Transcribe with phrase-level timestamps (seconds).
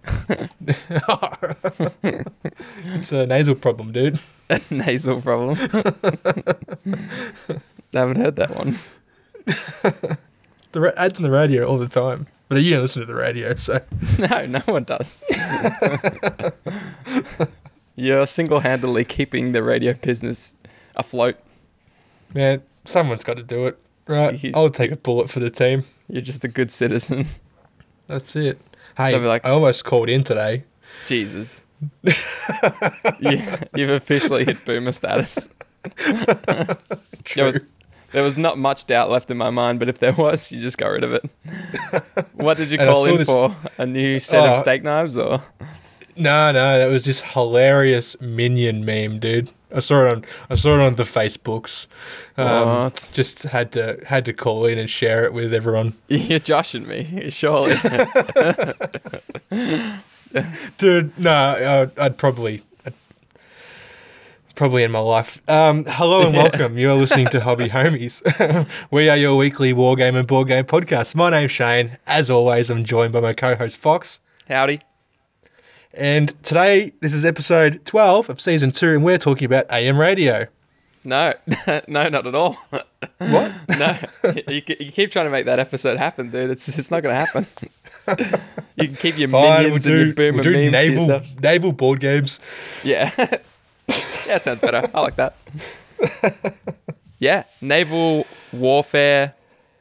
[2.03, 2.25] dude.
[2.99, 4.19] it's a nasal problem, dude.
[4.49, 5.55] A Nasal problem.
[5.59, 5.67] I
[7.93, 8.79] haven't heard that one.
[10.71, 13.15] The ra- ads on the radio all the time, but you don't listen to the
[13.15, 13.79] radio, so
[14.19, 15.23] No, no one does.
[17.95, 20.53] You're single-handedly keeping the radio business
[20.95, 21.37] afloat.
[22.33, 23.77] man, someone's got to do it,
[24.07, 24.41] right?
[24.43, 25.83] You- I'll take a bullet for the team.
[26.07, 27.25] You're just a good citizen.
[28.07, 28.59] That's it.
[28.95, 30.63] Hey, They'll be like- I almost called in today.
[31.07, 31.61] Jesus.
[33.19, 33.41] you,
[33.75, 35.53] you've officially hit boomer status.
[37.35, 37.59] There was,
[38.11, 40.77] there was not much doubt left in my mind, but if there was, you just
[40.77, 41.23] got rid of it.
[42.33, 43.55] What did you And I call saw in this- for?
[43.77, 44.59] A new set of Oh.
[44.59, 45.43] steak knives, or
[46.15, 49.49] No, no, that was this hilarious minion meme, dude.
[49.75, 51.87] I saw it on I saw it on the Facebooks.
[52.37, 53.09] Um, What?
[53.13, 55.93] Just had to had to call in and share it with everyone.
[56.07, 57.29] you're joshing me?
[57.29, 57.75] Surely.
[60.77, 62.61] Dude, no, I'd I'd probably
[64.61, 65.39] in my life.
[65.47, 66.43] Um, hello and Yeah.
[66.43, 66.77] welcome.
[66.79, 68.21] You're listening to Hobby Homies.
[68.91, 71.13] we are your weekly war game and board game podcast.
[71.13, 71.97] My name's Shane.
[72.07, 74.19] As always, I'm joined by my co-host Fox.
[74.47, 74.81] Howdy.
[75.93, 80.47] And today, this is episode 12 of season two, and we're talking about AM radio.
[81.03, 81.33] No,
[81.87, 82.53] no, not at all.
[83.19, 83.51] What?
[83.69, 83.95] No,
[84.47, 86.49] you, you keep trying to make that episode happen, dude.
[86.49, 87.45] It's it's not gonna happen.
[88.75, 91.71] you can keep your Fine, we'll minions and your do, boomer we'll do naval, naval
[91.71, 92.39] board games.
[92.83, 93.11] Yeah,
[94.27, 94.89] yeah, sounds better.
[94.93, 95.35] I like that.
[97.19, 99.33] Yeah, naval warfare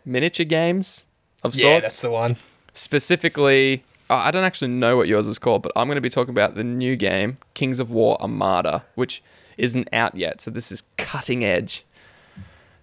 [0.06, 1.04] miniature games
[1.42, 1.62] of sorts.
[1.62, 2.36] Yeah, that's the one.
[2.72, 6.08] Specifically, oh, I don't actually know what yours is called, but I'm going to be
[6.08, 9.22] talking about the new game, Kings of War Armada, which
[9.58, 10.40] isn't out yet.
[10.40, 11.84] So this is cutting edge.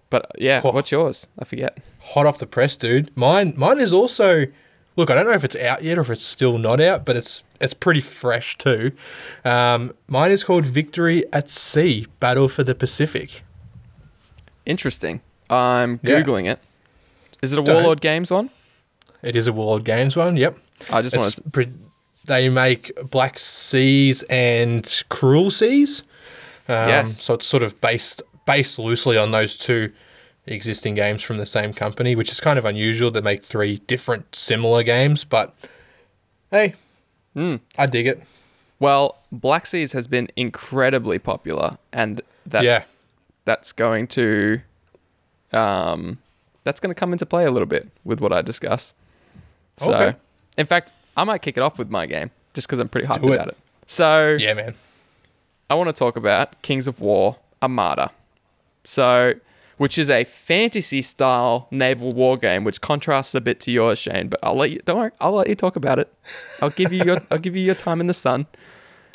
[0.08, 0.70] But yeah, Oh.
[0.70, 1.26] what's yours?
[1.36, 1.78] I forget.
[2.00, 3.10] Hot off the press, dude.
[3.16, 4.46] Mine, mine is also.
[4.96, 7.16] Look, I don't know if it's out yet or if it's still not out, but
[7.16, 8.92] it's it's pretty fresh too.
[9.44, 13.42] Um, mine is called Victory at Sea: Battle for the Pacific.
[14.66, 15.20] Interesting.
[15.50, 16.20] I'm Yeah.
[16.22, 16.58] googling it.
[17.42, 17.74] Is it a Don't.
[17.74, 18.50] Warlord Games one?
[19.22, 20.36] It is a Warlord Games one.
[20.36, 20.58] Yep.
[20.90, 21.42] I just want to.
[21.50, 21.72] pre-
[22.26, 26.02] they make Black Seas and Cruel Seas.
[26.68, 27.20] Um, Yes.
[27.20, 29.92] So it's sort of based based loosely on those two
[30.46, 34.34] existing games from the same company, which is kind of unusual to make three different
[34.34, 35.24] similar games.
[35.24, 35.54] But
[36.50, 36.74] hey,
[37.34, 37.56] Hmm.
[37.76, 38.22] I dig it.
[38.78, 42.84] Well, Black Seas has been incredibly popular, and that's yeah,
[43.44, 44.60] that's going to,
[45.52, 46.18] um,
[46.64, 48.94] that's going to come into play a little bit with what I discuss.
[49.78, 50.16] So, Okay.
[50.56, 53.22] in fact, I might kick it off with my game just because I'm pretty hyped
[53.22, 53.36] Do it.
[53.36, 53.56] about it.
[53.86, 54.74] So, yeah, man.
[55.70, 58.10] I want to talk about Kings of War Armada.
[58.84, 59.34] So,
[59.76, 64.28] which is a fantasy style naval war game, which contrasts a bit to yours, Shane.
[64.28, 64.80] But I'll let you.
[64.84, 65.10] Don't worry.
[65.20, 66.12] I'll let you talk about it.
[66.60, 67.18] I'll give you your.
[67.30, 68.46] I'll give you your time in the sun,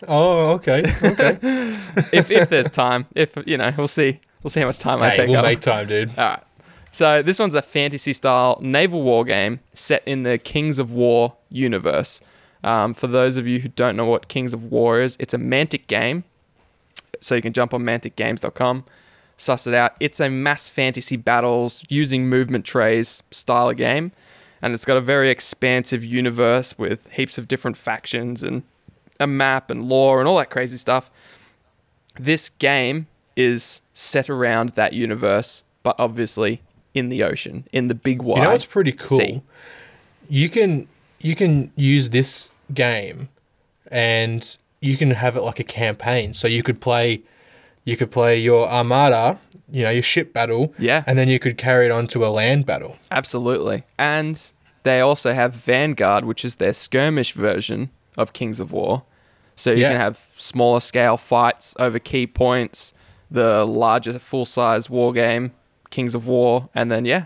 [0.07, 1.37] Oh, okay, okay.
[2.13, 3.05] if if there's time.
[3.15, 4.19] If you know, we'll see.
[4.43, 5.45] We'll see how much time I hey, take we'll up.
[5.45, 6.09] make time, dude.
[6.17, 6.43] All right.
[6.91, 11.35] So this one's a fantasy style naval war game set in the Kings of War
[11.49, 12.21] universe.
[12.63, 15.37] Um, for those of you who don't know what Kings of War is, it's a
[15.37, 16.23] Mantic game.
[17.19, 18.85] So you can jump on manticgames.com,
[19.39, 19.95] suss it out.
[19.99, 24.11] It's a mass fantasy battles using movement trays style of game.
[24.61, 28.63] And it's got a very expansive universe with heaps of different factions and
[29.19, 31.09] a map and lore and all that crazy stuff.
[32.19, 33.07] This game
[33.37, 36.61] is set around that universe, but obviously
[36.93, 38.39] in the ocean, in the big wide.
[38.39, 39.17] You know what's pretty cool?
[39.17, 39.41] sea.
[40.27, 40.89] You can
[41.19, 43.29] you can use this game
[43.89, 46.33] and you can have it like a campaign.
[46.33, 47.21] So you could play
[47.85, 49.39] you could play your armada,
[49.71, 51.03] you know, your ship battle, Yeah.
[51.07, 52.97] and then you could carry it on to a land battle.
[53.11, 53.83] Absolutely.
[53.97, 54.51] And
[54.83, 59.03] they also have Vanguard, which is their skirmish version of Kings of War.
[59.55, 59.91] So you Yeah.
[59.91, 62.93] can have smaller scale fights over key points,
[63.29, 65.51] the larger full size war game,
[65.89, 67.25] Kings of War, and then yeah,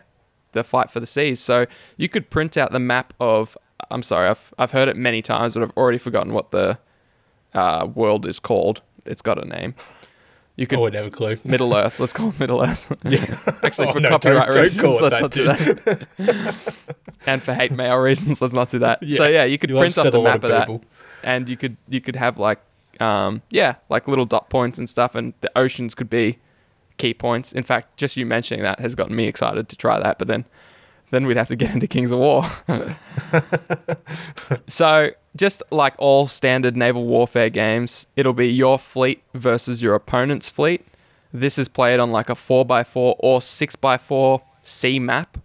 [0.53, 1.39] the fight for the seas.
[1.39, 1.65] So
[1.97, 3.57] you could print out the map of
[3.91, 6.77] I'm sorry, I've I've heard it many times, but I've already forgotten what the
[7.53, 8.81] uh, world is called.
[9.05, 9.75] It's got a name.
[10.55, 11.37] You could I would have a clue.
[11.43, 11.99] Middle Earth.
[11.99, 12.91] Let's call it Middle Earth.
[13.03, 13.19] Yeah.
[13.63, 16.57] Actually, Oh, for no, copyright don't- don't reasons, let's that, not do that.
[17.25, 19.03] and for hate mail reasons, let's not do that.
[19.11, 20.81] So yeah, you could You'll print up the map of of that,
[21.23, 22.59] and you could you could have like
[22.99, 26.37] um yeah like little dot points and stuff, and the oceans could be
[26.97, 27.51] key points.
[27.51, 30.19] In fact, just you mentioning that has gotten me excited to try that.
[30.19, 30.45] But then
[31.13, 32.43] then we'd have to get into Kings of War.
[34.67, 40.49] so, just like all standard naval warfare games, it'll be your fleet versus your opponent's
[40.49, 40.85] fleet.
[41.31, 45.37] This is played on like a 4x4 or 6x4 sea map.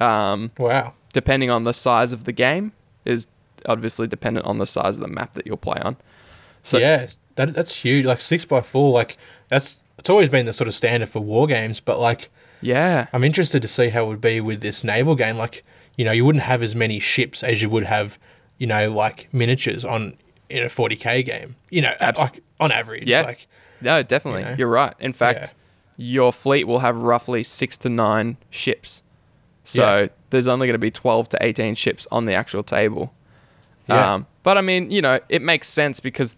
[0.00, 0.94] Um, Wow.
[1.12, 2.72] depending on the size of the game,
[3.04, 3.26] is
[3.66, 5.96] obviously dependent on the size of the map that you'll play on.
[6.62, 8.04] So, yeah, that that's huge.
[8.04, 9.16] Like six by four, like
[9.48, 11.80] that's it's always been the sort of standard for war games.
[11.80, 12.30] But like,
[12.60, 13.06] yeah.
[13.12, 15.36] I'm interested to see how it would be with this naval game.
[15.36, 15.64] Like,
[15.96, 18.18] you know, you wouldn't have as many ships as you would have,
[18.58, 20.16] you know, like miniatures on
[20.48, 21.56] in a 40k game.
[21.70, 23.04] You know, Abs- like on average.
[23.06, 23.22] Yeah.
[23.22, 23.46] Like,
[23.80, 24.56] No, definitely.
[24.58, 24.94] You are right.
[24.98, 25.54] In fact,
[25.96, 29.02] your fleet will have roughly six to nine ships.
[29.64, 30.08] So Yeah.
[30.30, 33.12] there's only going to be 12 to 18 ships on the actual table.
[33.88, 34.14] Yeah.
[34.14, 36.36] Um, but I mean, you know, it makes sense because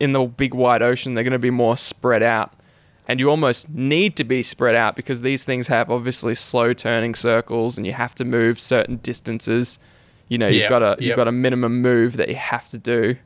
[0.00, 2.52] in the big wide ocean, they're going to be more spread out.
[3.08, 7.14] And you almost need to be spread out because these things have obviously slow turning
[7.14, 9.78] circles and you have to move certain distances.
[10.28, 11.16] You know, you've Yeah, got a you've yep.
[11.16, 13.16] got a minimum move that you have to do.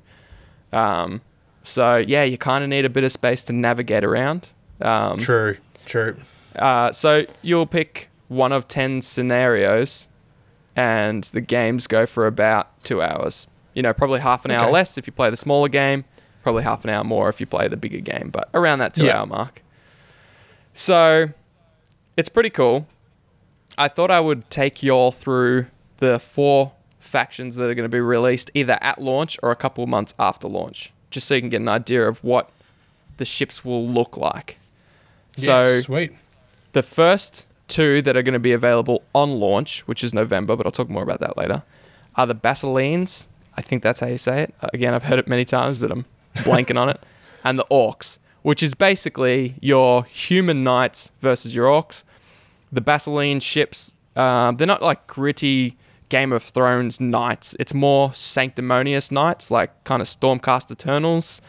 [0.73, 1.21] Um,
[1.65, 4.49] so yeah, you kind of need a bit of space to navigate around.
[4.81, 6.17] Um, true, true.
[6.57, 10.09] uh, so you'll pick one of 10 scenarios
[10.77, 13.47] and the games go for about two hours.
[13.75, 14.73] You know, probably half an hour Okay.
[14.73, 16.05] less if you play the smaller game,
[16.43, 19.05] probably half an hour more if you play the bigger game, but around that two
[19.05, 19.19] Yeah.
[19.21, 19.63] hour mark.
[20.75, 21.29] So
[22.17, 22.87] it's pretty cool.
[23.79, 25.67] I thought I would take you all through
[25.99, 29.83] the four factions that are going to be released either at launch or a couple
[29.83, 32.51] of months after launch, just so you can get an idea of what
[33.17, 34.59] the ships will look like.
[35.37, 36.13] So sweet.
[36.73, 40.67] the first two that are going to be available on launch, which is November, but
[40.67, 41.63] I'll talk more about that later,
[42.17, 43.29] are the Basileans.
[43.57, 44.55] I think that's how you say it.
[44.75, 46.05] Again, I've heard it many times, but I'm
[46.37, 47.01] blanking on it.
[47.45, 52.03] And the Orcs, which is basically your human knights versus your Orcs.
[52.71, 55.77] The Basilean ships, um, they're not like gritty
[56.09, 57.57] Game of Thrones knights.
[57.59, 61.41] It's more sanctimonious knights, like kind of Stormcast Eternals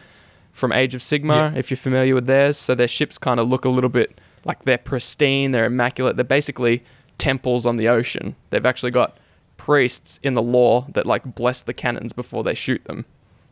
[0.52, 1.58] from Age of Sigmar, Yeah.
[1.58, 2.56] if you're familiar with theirs.
[2.56, 6.16] So their ships kind of look a little bit like they're pristine, they're immaculate.
[6.16, 6.84] They're basically
[7.18, 8.36] temples on the ocean.
[8.50, 9.18] They've actually got
[9.56, 13.04] priests in the law that like bless the cannons before they shoot them.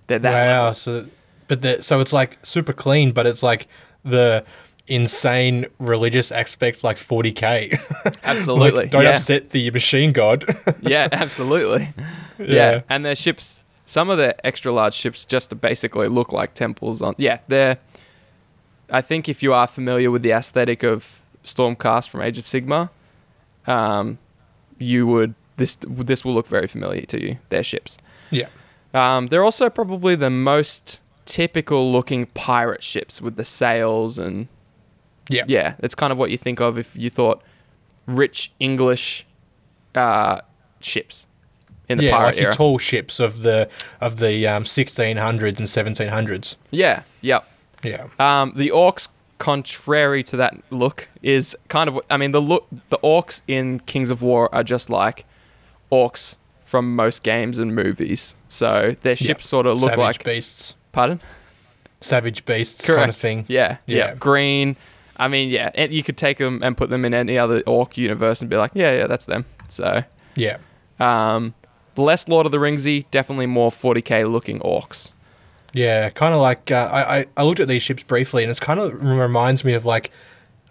[0.07, 0.61] They're that wow.
[0.61, 0.75] level.
[0.75, 1.05] So,
[1.49, 3.67] but the, so it's like super clean, but it's like
[4.05, 4.45] the
[4.89, 8.21] insane religious aspects, like 40k.
[8.25, 8.83] Absolutely.
[8.83, 9.11] Like, don't yeah.
[9.11, 10.45] upset the machine god.
[10.81, 11.93] yeah, absolutely.
[12.39, 12.47] Yeah.
[12.47, 12.83] Yeah.
[12.89, 17.03] and their ships, some of their extra large ships, just basically look like temples.
[17.03, 17.79] On yeah, they're.
[18.91, 22.91] I think if you are familiar with the aesthetic of Stormcast from Age of Sigmar,
[23.67, 24.19] um,
[24.79, 27.39] you would this this will look very familiar to you.
[27.49, 27.99] Their ships.
[28.31, 28.49] yeah.
[28.95, 34.49] Um, they're also probably the most typical looking pirate ships with the sails and
[35.29, 35.45] Yeah.
[35.49, 37.43] yeah, it's kind of what you think of if you thought
[38.07, 39.27] rich English
[39.95, 40.41] uh,
[40.81, 41.27] ships
[41.89, 42.55] in the yeah, pirate like your era.
[42.55, 43.69] tall ships of the
[44.01, 45.19] of the um, 1600s
[45.59, 46.57] and 1700s.
[46.71, 47.45] yeah, yep.
[47.85, 48.07] Yeah.
[48.21, 49.09] Um, the orcs,
[49.39, 51.99] contrary to that look, is kind of.
[52.09, 55.25] I mean, the look, the orcs in Kings of War are just like
[55.91, 58.37] orcs from most games and movies.
[58.49, 60.25] So their ships sort of look Savage like.
[60.25, 60.75] beasts.
[60.93, 61.21] Pardon?
[62.01, 62.99] Savage beasts Correct.
[62.99, 63.45] kind of thing.
[63.49, 64.15] Yeah, yeah, Yeah.
[64.15, 64.77] Green.
[65.17, 67.97] I mean, yeah, and you could take them and put them in any other orc
[67.97, 69.45] universe and be like, yeah, yeah, that's them.
[69.69, 70.03] So,
[70.35, 70.57] Yeah.
[70.99, 71.55] um,
[71.97, 75.11] less Lord of the Ringsy, definitely more 40k looking orcs.
[75.75, 78.81] Yeah, kind of like uh, I, I looked at these ships briefly, and it's kind
[78.81, 80.11] of reminds me of like,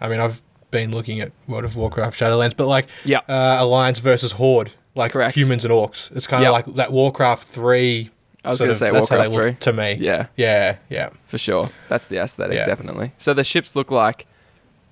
[0.00, 3.20] I mean, I've been looking at World of Warcraft Shadowlands, but like, Yeah.
[3.28, 5.34] uh, Alliance versus Horde, like Correct.
[5.36, 6.14] humans and orcs.
[6.16, 6.48] It's kind Yep.
[6.48, 8.10] of like that Warcraft three.
[8.44, 9.94] I was gonna say that's how they Warcraft look to me.
[10.00, 10.26] Yeah.
[10.36, 11.10] yeah, yeah.
[11.26, 11.68] for sure.
[11.88, 12.64] That's the aesthetic, Yeah.
[12.64, 13.12] definitely.
[13.18, 14.26] So the ships look like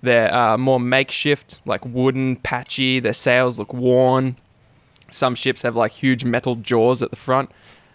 [0.03, 3.01] they're uh, more makeshift, like wooden, patchy.
[3.01, 4.37] Their sails look worn.
[5.11, 7.51] Some ships have like huge metal jaws at the front,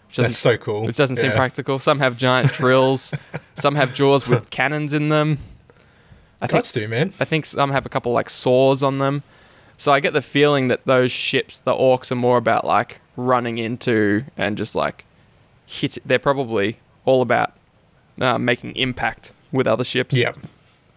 [0.08, 0.84] which That's so cool.
[0.84, 1.36] which doesn't seem Yeah.
[1.36, 1.78] practical.
[1.78, 3.14] Some have giant drills.
[3.54, 5.38] some have jaws with cannons in them.
[6.40, 7.14] I think do, man.
[7.18, 9.22] I think some have a couple like saws on them.
[9.78, 13.56] So I get the feeling that those ships, the orcs, are more about like running
[13.58, 15.04] into and just like
[15.66, 15.98] hit.
[16.04, 17.52] They're probably all about
[18.20, 20.14] uh, making impact with other ships.
[20.14, 20.32] Yeah,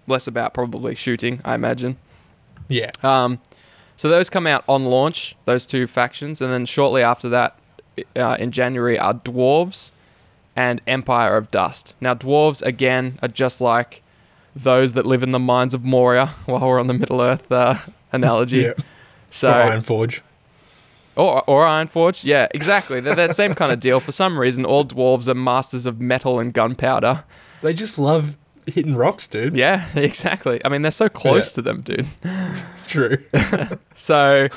[0.07, 1.97] Less about probably shooting, I imagine.
[2.67, 3.39] yeah, Um,
[3.97, 7.59] so those come out on launch, those two factions, and then shortly after that,
[8.15, 9.91] uh, in January, are dwarves
[10.55, 11.93] and Empire of Dust.
[12.01, 14.01] Now, dwarves again are just like
[14.55, 16.27] those that live in the mines of Moria.
[16.45, 17.75] While we're on the Middle Earth uh,
[18.11, 18.73] analogy, yeah.
[19.29, 20.21] so Iron Ironforge.
[21.19, 22.99] Oh, uh, or or Ironforge, yeah, exactly.
[23.01, 23.99] They're that same kind of deal.
[23.99, 27.23] For some reason, all dwarves are masters of metal and gunpowder.
[27.61, 29.55] They just love hitting rocks, dude.
[29.55, 30.61] Yeah, exactly.
[30.63, 31.55] I mean, they're so close Yeah.
[31.55, 32.07] to them, dude.
[32.87, 33.17] True.
[33.95, 34.47] So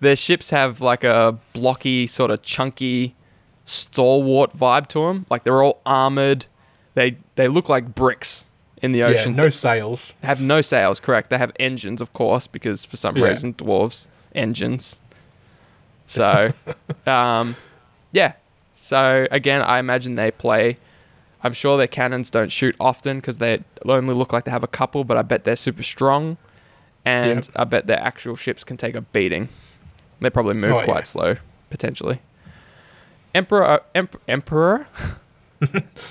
[0.00, 3.14] their ships have like a blocky, sort of chunky,
[3.64, 5.26] stalwart vibe to them.
[5.30, 6.46] Like they're all armored.
[6.94, 8.46] They they look like bricks
[8.82, 9.32] in the ocean.
[9.32, 10.14] Yeah, no sails.
[10.20, 11.30] They have no sails, correct?
[11.30, 13.26] They have engines, of course, because for some Yeah.
[13.28, 15.00] reason dwarves engines.
[16.06, 16.52] So,
[17.06, 17.56] um,
[18.12, 18.34] yeah.
[18.74, 20.78] So again, I imagine they play.
[21.42, 24.68] I'm sure their cannons don't shoot often because they only look like they have a
[24.68, 26.36] couple, but I bet they're super strong,
[27.04, 27.56] and Yep.
[27.56, 29.48] I bet their actual ships can take a beating.
[30.20, 30.84] They probably move Oh, yeah.
[30.84, 31.36] quite slow,
[31.68, 32.20] potentially.
[33.34, 34.86] Emperor, Emp- Emperor,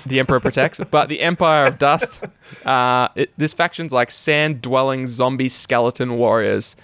[0.06, 2.24] the Emperor protects, but the Empire of Dust.
[2.64, 6.76] Uh, it, this faction's like sand-dwelling zombie skeleton warriors.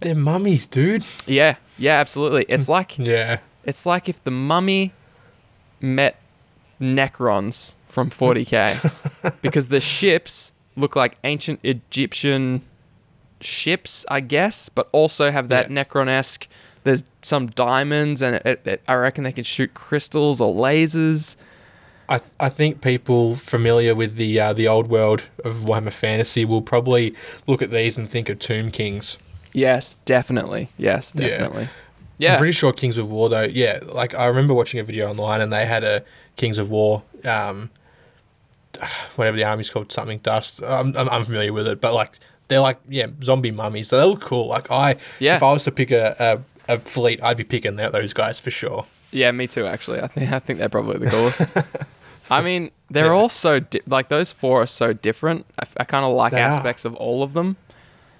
[0.00, 1.04] They're mummies, dude.
[1.26, 2.44] Yeah, yeah, absolutely.
[2.48, 3.38] It's like Yeah.
[3.64, 4.92] it's like if the Mummy
[5.80, 6.20] met
[6.80, 12.62] Necrons from 40k, because the ships look like ancient Egyptian
[13.40, 15.84] ships, I guess, but also have that Yeah.
[15.84, 16.48] Necron-esque.
[16.82, 21.36] There's some diamonds, and it, it, I reckon they can shoot crystals or lasers.
[22.10, 26.60] I, I think people familiar with the uh, the old world of Warhammer Fantasy will
[26.60, 27.14] probably
[27.46, 29.16] look at these and think of Tomb Kings.
[29.54, 30.68] Yes, definitely.
[30.76, 31.68] Yes, definitely.
[32.18, 32.28] Yeah.
[32.28, 32.28] definitely.
[32.28, 33.42] I'm pretty sure Kings of War though.
[33.44, 36.04] Yeah, like I remember watching a video online and they had a
[36.36, 37.70] Kings of War, um,
[39.16, 40.62] whatever the army's called, something dust.
[40.62, 42.18] I'm, I'm, I'm familiar with it, but like
[42.48, 43.88] they're like yeah zombie mummies.
[43.88, 44.48] So they look cool.
[44.48, 45.36] Like I, Yeah.
[45.36, 48.50] if I was to pick a, a, a fleet, I'd be picking those guys for
[48.50, 48.86] sure.
[49.12, 49.66] Yeah, me too.
[49.66, 51.42] Actually, I think I think they're probably the coolest.
[52.30, 53.12] I mean, they're Yeah.
[53.12, 55.46] all so di- like those four are so different.
[55.58, 56.48] I, I kind of like They are.
[56.48, 57.56] aspects of all of them.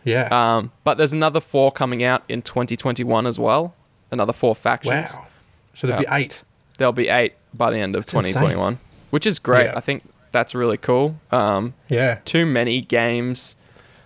[0.05, 0.29] Yeah.
[0.31, 3.75] Um, but there's another four coming out in 2021 as well.
[4.11, 5.13] Another four factions.
[5.15, 5.27] wow.
[5.75, 6.45] So there'd be eight.
[6.79, 8.33] There'll be eight by the end of That's insane.
[8.35, 8.79] 2021,
[9.11, 9.67] which is great.
[9.67, 9.77] Yeah.
[9.77, 11.17] I think that's really cool.
[11.33, 12.19] Um, Yeah.
[12.25, 13.57] too many games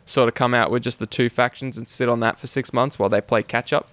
[0.06, 2.72] sort of come out with just the two factions and sit on that for six
[2.72, 3.88] months while they play catch up.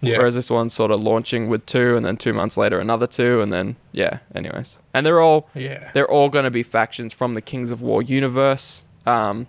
[0.00, 0.18] Yeah.
[0.18, 3.40] Whereas this one's sort of launching with two, and then two months later another two,
[3.40, 4.18] and then yeah.
[4.34, 5.90] Anyways, and they're all yeah.
[5.94, 8.84] they're all going to be factions from the Kings of War universe.
[9.06, 9.46] Um,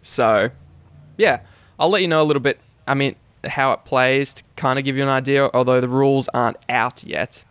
[0.00, 0.50] so
[1.16, 1.40] yeah,
[1.78, 2.58] I'll let you know a little bit.
[2.86, 5.48] I mean, how it plays to kind of give you an idea.
[5.54, 7.44] Although the rules aren't out yet.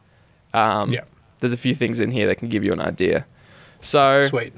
[0.53, 1.01] Um, Yeah.
[1.39, 3.25] There's a few things in here that can give you an idea.
[3.79, 4.53] So Sweet.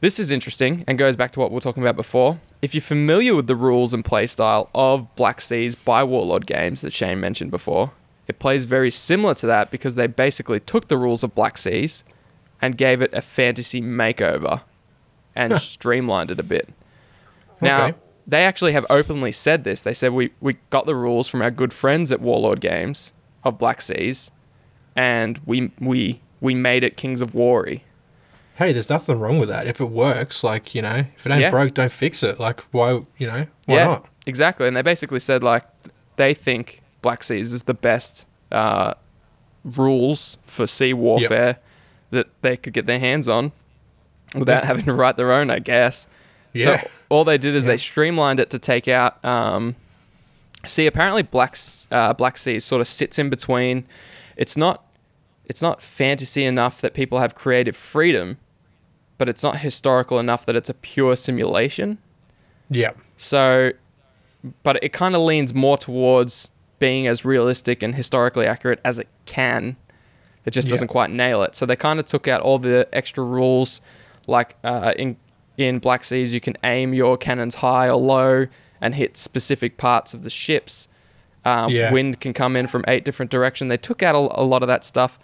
[0.00, 2.38] this is interesting and goes back to what we were talking about before.
[2.60, 6.92] If you're familiar with the rules and playstyle of Black Seas by Warlord games that
[6.92, 7.92] Shane mentioned before,
[8.28, 12.04] it plays very similar to that because they basically took the rules of Black Seas
[12.60, 14.60] and gave it a fantasy makeover
[15.34, 16.68] and streamlined it a bit.
[17.62, 17.98] Now, Okay.
[18.26, 19.82] They actually have openly said this.
[19.82, 23.12] They said we, we got the rules from our good friends at Warlord Games
[23.44, 24.30] of Black Seas
[24.96, 27.66] and we we we made it Kings of War
[28.56, 29.66] Hey, there's nothing wrong with that.
[29.66, 31.50] If it works, like, you know, if it ain't Yeah.
[31.50, 32.40] broke, don't fix it.
[32.40, 34.06] Like, why, you know, why not?
[34.24, 34.66] Exactly.
[34.66, 35.64] And they basically said like
[36.16, 38.94] they think Black Seas is the best uh,
[39.64, 41.58] rules for sea warfare
[42.10, 43.52] that they could get their hands on
[44.34, 44.66] without Yeah.
[44.66, 46.06] having to write their own, I guess.
[46.56, 46.82] Yeah.
[46.82, 47.72] So all they did is Yeah.
[47.72, 49.24] they streamlined it to take out.
[49.24, 49.76] Um,
[50.66, 51.56] see, apparently Black
[51.90, 53.84] uh, Black Sea sort of sits in between.
[54.36, 54.82] It's not
[55.48, 58.36] it's not fantasy enough that people have creative freedom,
[59.18, 61.98] but it's not historical enough that it's a pure simulation.
[62.68, 62.90] Yeah.
[63.16, 63.70] So,
[64.64, 69.06] but it kind of leans more towards being as realistic and historically accurate as it
[69.24, 69.76] can.
[70.44, 70.72] It just Yeah.
[70.72, 71.54] doesn't quite nail it.
[71.54, 73.80] So they kind of took out all the extra rules,
[74.26, 75.16] like uh, in
[75.56, 78.46] in Black Seas, you can aim your cannons high or low
[78.80, 80.88] and hit specific parts of the ships.
[81.44, 81.92] Um, Yeah.
[81.92, 83.68] Wind can come in from eight different directions.
[83.68, 85.18] They took out a, a lot of that stuff.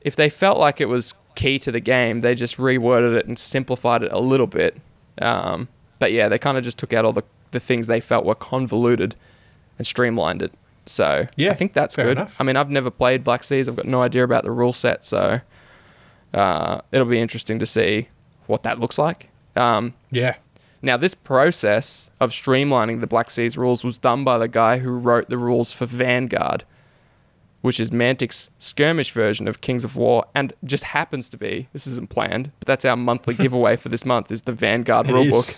[0.00, 3.38] If they felt like it was key to the game, they just reworded it and
[3.38, 4.76] simplified it a little bit.
[5.20, 8.24] Um, but yeah, they kind of just took out all the, the things they felt
[8.24, 9.16] were convoluted
[9.76, 10.52] and streamlined it.
[10.86, 12.16] So Yeah, I think that's good.
[12.16, 12.36] enough.
[12.40, 13.68] I mean, I've never played Black Seas.
[13.68, 15.40] I've got no idea about the rule set, so
[16.32, 18.08] uh, it'll be interesting to see
[18.46, 19.28] what that looks like.
[19.58, 20.36] Um, Yeah.
[20.82, 24.90] now, this process of streamlining the Black Seas rules was done by the guy who
[24.92, 26.64] wrote the rules for Vanguard,
[27.62, 31.86] which is Mantic's skirmish version of Kings of War, and just happens to be this
[31.86, 35.22] isn't planned, but that's our monthly giveaway for this month is the Vanguard It rule
[35.24, 35.54] is.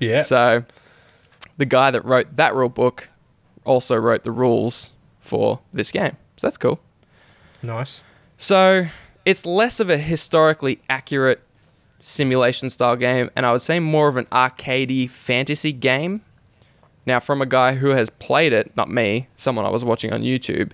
[0.00, 0.22] Yeah.
[0.22, 0.64] So,
[1.58, 3.04] the guy that wrote that rulebook
[3.64, 4.90] also wrote the rules
[5.20, 6.16] for this game.
[6.38, 6.80] So that's cool.
[7.62, 8.02] nice.
[8.38, 8.86] So
[9.24, 11.40] it's less of a historically accurate
[12.02, 16.20] simulation style game, and I would say more of an arcadey fantasy game.
[17.06, 20.22] Now, from a guy who has played it, not me, someone I was watching on
[20.22, 20.72] YouTube,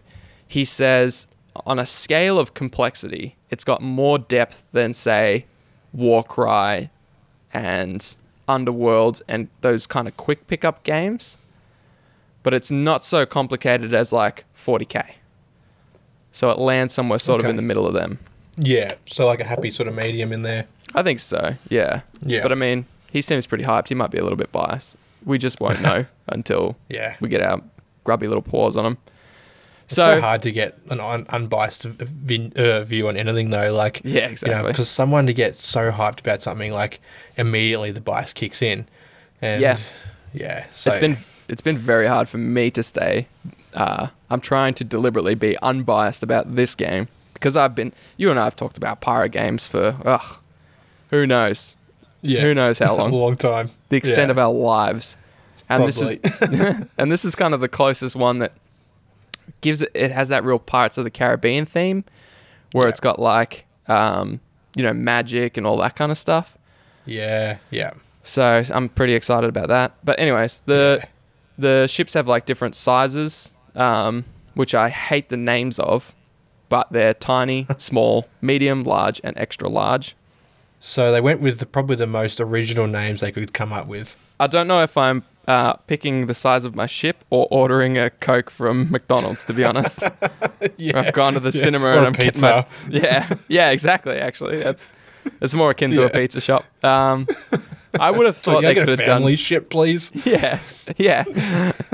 [0.48, 1.26] he says
[1.64, 5.46] on a scale of complexity, it's got more depth than, say,
[5.92, 6.90] Warcry
[7.52, 8.16] and
[8.46, 11.38] Underworld and those kind of quick pickup games.
[12.42, 15.04] but it's not so complicated as like 40k.
[16.32, 18.18] So it lands somewhere sort of in the middle of them.
[18.56, 18.94] Yeah.
[19.06, 20.66] So like a happy sort of medium in there.
[20.94, 21.54] I think so.
[21.68, 22.00] Yeah.
[22.24, 22.42] Yeah.
[22.42, 23.88] But I mean, he seems pretty hyped.
[23.88, 24.94] He might be a little bit biased.
[25.24, 27.16] We just won't know until Yeah.
[27.20, 27.60] we get our
[28.04, 28.98] grubby little paws on him.
[29.86, 33.72] It's so, hard to get an un- unbiased vin- uh, view on anything though.
[33.72, 34.62] Like Yeah, you exactly.
[34.68, 37.00] know, for someone to get so hyped about something, like
[37.36, 38.86] immediately the bias kicks in.
[39.40, 39.78] And Yeah.
[40.34, 40.66] yeah.
[40.74, 41.16] So it's been
[41.48, 43.26] it's been very hard for me to stay.
[43.72, 47.92] Uh, I'm trying to deliberately be unbiased about this game because I've been.
[48.18, 50.36] You and I have talked about pirate games for ugh,
[51.10, 51.76] who knows,
[52.22, 53.12] yeah, who knows how long?
[53.12, 53.70] a long, time.
[53.88, 54.32] the extent Yeah.
[54.32, 55.16] of our lives,
[55.68, 56.16] and Probably.
[56.16, 58.52] this is and this is kind of the closest one that
[59.60, 59.90] gives it.
[59.94, 62.04] It has that real Pirates of the Caribbean theme,
[62.72, 62.90] where Yeah.
[62.90, 64.40] it's got like um,
[64.76, 66.56] you know magic and all that kind of stuff.
[67.06, 67.92] Yeah, yeah.
[68.22, 69.92] So I'm pretty excited about that.
[70.04, 71.08] But anyways, the Yeah.
[71.58, 74.24] the ships have like different sizes, um,
[74.54, 76.14] which I hate the names of,
[76.68, 80.14] but they're tiny, small, medium, large, and extra large.
[80.80, 84.16] So they went with the, probably the most original names they could come up with.
[84.40, 88.10] I don't know if I'm uh, picking the size of my ship or ordering a
[88.10, 89.44] Coke from McDonald's.
[89.46, 90.02] To be honest,
[90.76, 91.00] yeah.
[91.00, 91.62] I've gone to the yeah.
[91.64, 92.88] cinema Or and a I'm getting my pizza.
[92.90, 94.18] yeah, yeah, exactly.
[94.18, 94.88] Actually, that's
[95.40, 96.64] it's more akin to a pizza shop.
[96.84, 97.26] Um,
[97.98, 100.12] I would have thought yeah, they could have done family ship, please.
[100.26, 100.60] Yeah,
[100.96, 101.24] yeah.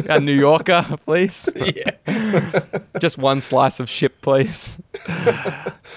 [0.08, 1.48] A New Yorker, please.
[1.54, 2.50] yeah.
[2.98, 4.78] Just one slice of ship, please.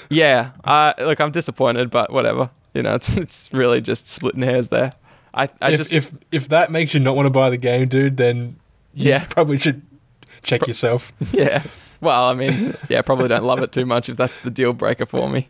[0.10, 0.52] yeah.
[0.64, 2.52] Uh, look, I'm disappointed, but whatever.
[2.78, 4.94] You know, it's it's really just splitting hairs there.
[5.34, 7.88] I, I if, just if if that makes you not want to buy the game,
[7.88, 8.56] dude, then
[8.94, 9.26] you Yeah.
[9.26, 9.82] probably should
[10.44, 11.12] check yourself.
[11.34, 11.64] yeah.
[12.02, 15.06] Well, I mean, yeah, probably don't love it too much if that's the deal breaker
[15.08, 15.48] for me.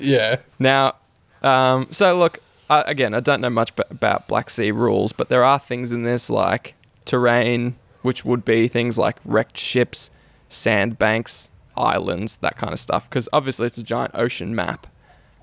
[0.00, 0.38] Yeah.
[0.58, 0.96] Now,
[1.42, 5.28] um, so look, I, again, I don't know much b- about Black Sea rules, but
[5.28, 10.10] there are things in this like terrain, which would be things like wrecked ships,
[10.48, 13.08] sandbanks, islands, that kind of stuff.
[13.08, 14.86] Because obviously it's a giant ocean map,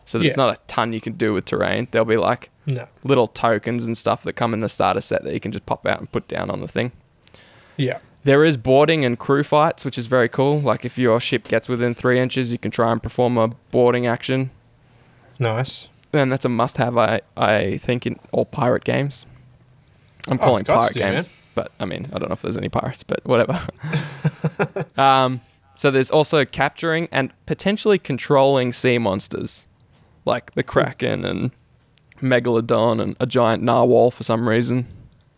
[0.05, 0.43] so there's Yeah.
[0.45, 1.87] not a ton you can do with terrain.
[1.91, 2.87] There'll be like No.
[3.03, 5.85] little tokens and stuff that come in the starter set that you can just pop
[5.85, 6.91] out and put down on the thing.
[7.77, 7.99] Yeah.
[8.23, 10.59] There is boarding and crew fights, which is very cool.
[10.61, 14.07] Like if your ship gets within three inches, you can try and perform a boarding
[14.07, 14.49] action
[15.39, 15.87] Nice.
[16.13, 16.97] and that's a must-have.
[16.97, 19.25] I I think in all pirate games.
[20.27, 21.33] I'm Oh, calling pirate to, games, man.
[21.55, 23.59] but I mean I don't know if there's any pirates, but whatever.
[24.97, 25.41] um,
[25.75, 29.65] so there's also capturing and potentially controlling sea monsters,
[30.25, 31.51] like the kraken and
[32.21, 34.87] megalodon and a giant narwhal for some reason.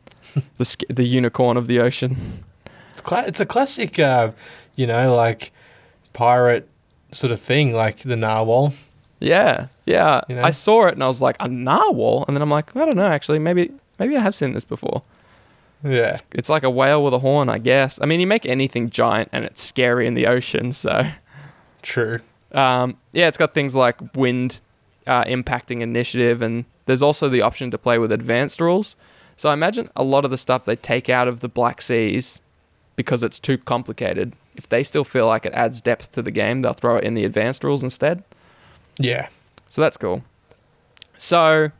[0.57, 2.43] the the unicorn of the ocean.
[2.91, 4.31] It's cla- it's a classic, uh,
[4.75, 5.51] you know, like
[6.13, 6.69] pirate
[7.11, 8.73] sort of thing, like the narwhal.
[9.19, 10.21] Yeah, yeah.
[10.27, 10.43] You know?
[10.43, 12.95] I saw it and I was like a narwhal, and then I'm like I don't
[12.95, 13.07] know.
[13.07, 15.03] Actually, maybe maybe I have seen this before.
[15.83, 16.17] Yeah.
[16.31, 17.99] It's like a whale with a horn, I guess.
[18.01, 21.07] I mean, you make anything giant and it's scary in the ocean, so.
[21.83, 22.19] True.
[22.53, 24.61] Um, yeah, it's got things like wind
[25.07, 28.95] uh, impacting initiative, and there's also the option to play with advanced rules.
[29.37, 32.41] So I imagine a lot of the stuff they take out of the Black Seas
[32.95, 34.33] because it's too complicated.
[34.55, 37.13] If they still feel like it adds depth to the game, they'll throw it in
[37.13, 38.23] the advanced rules instead.
[38.97, 39.27] Yeah.
[39.67, 40.23] So that's cool.
[41.17, 41.71] So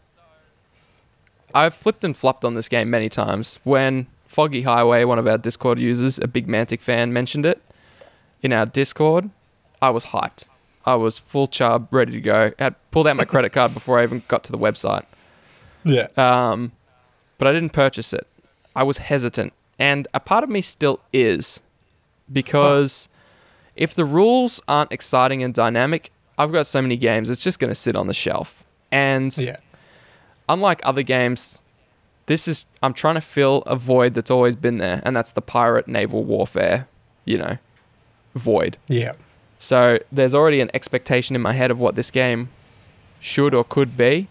[1.54, 3.60] I've flipped and flopped on this game many times.
[3.64, 7.62] When Foggy Highway, one of our Discord users, a big Mantic fan, mentioned it
[8.42, 9.30] in our Discord,
[9.82, 10.48] I was hyped.
[10.86, 12.52] I was full chub, ready to go.
[12.60, 15.06] Had pulled out my credit card before I even got to the website.
[15.84, 16.08] Yeah.
[16.17, 16.71] Um,
[17.38, 18.28] but I didn't purchase it.
[18.76, 21.60] I was hesitant, and a part of me still is,
[22.32, 23.10] because
[23.76, 27.30] if the rules aren't exciting and dynamic, I've got so many games.
[27.30, 28.65] It's just going to sit on the shelf.
[28.91, 29.58] And Yeah.
[30.50, 31.58] unlike other games,
[32.28, 35.41] this is I'm trying to fill a void that's always been there, and that's the
[35.41, 36.88] pirate naval warfare,
[37.26, 37.58] you know,
[38.36, 38.78] void.
[38.88, 39.13] Yeah.
[39.65, 42.49] So there's already an expectation in my head of what this game
[43.19, 44.28] should or could be.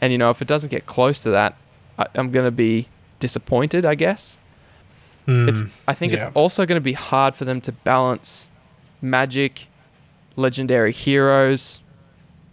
[0.00, 1.58] And, you know, if it doesn't get close to that,
[1.98, 4.38] I, I'm going to be disappointed, I guess.
[5.26, 6.26] It's, Mm, I think yeah.
[6.28, 8.48] it's also going to be hard for them to balance
[9.02, 9.68] magic,
[10.36, 11.80] legendary heroes,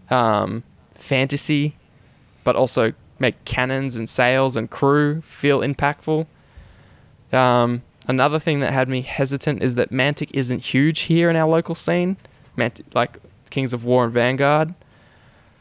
[0.09, 0.63] um,
[0.95, 1.77] fantasy,
[2.43, 6.25] but also make cannons and sails and crew feel impactful.
[7.31, 11.47] Um, another thing that had me hesitant is that Mantic isn't huge here in our
[11.49, 12.17] local scene,
[12.57, 13.17] Mantic, like
[13.49, 14.73] Kings of War and Vanguard.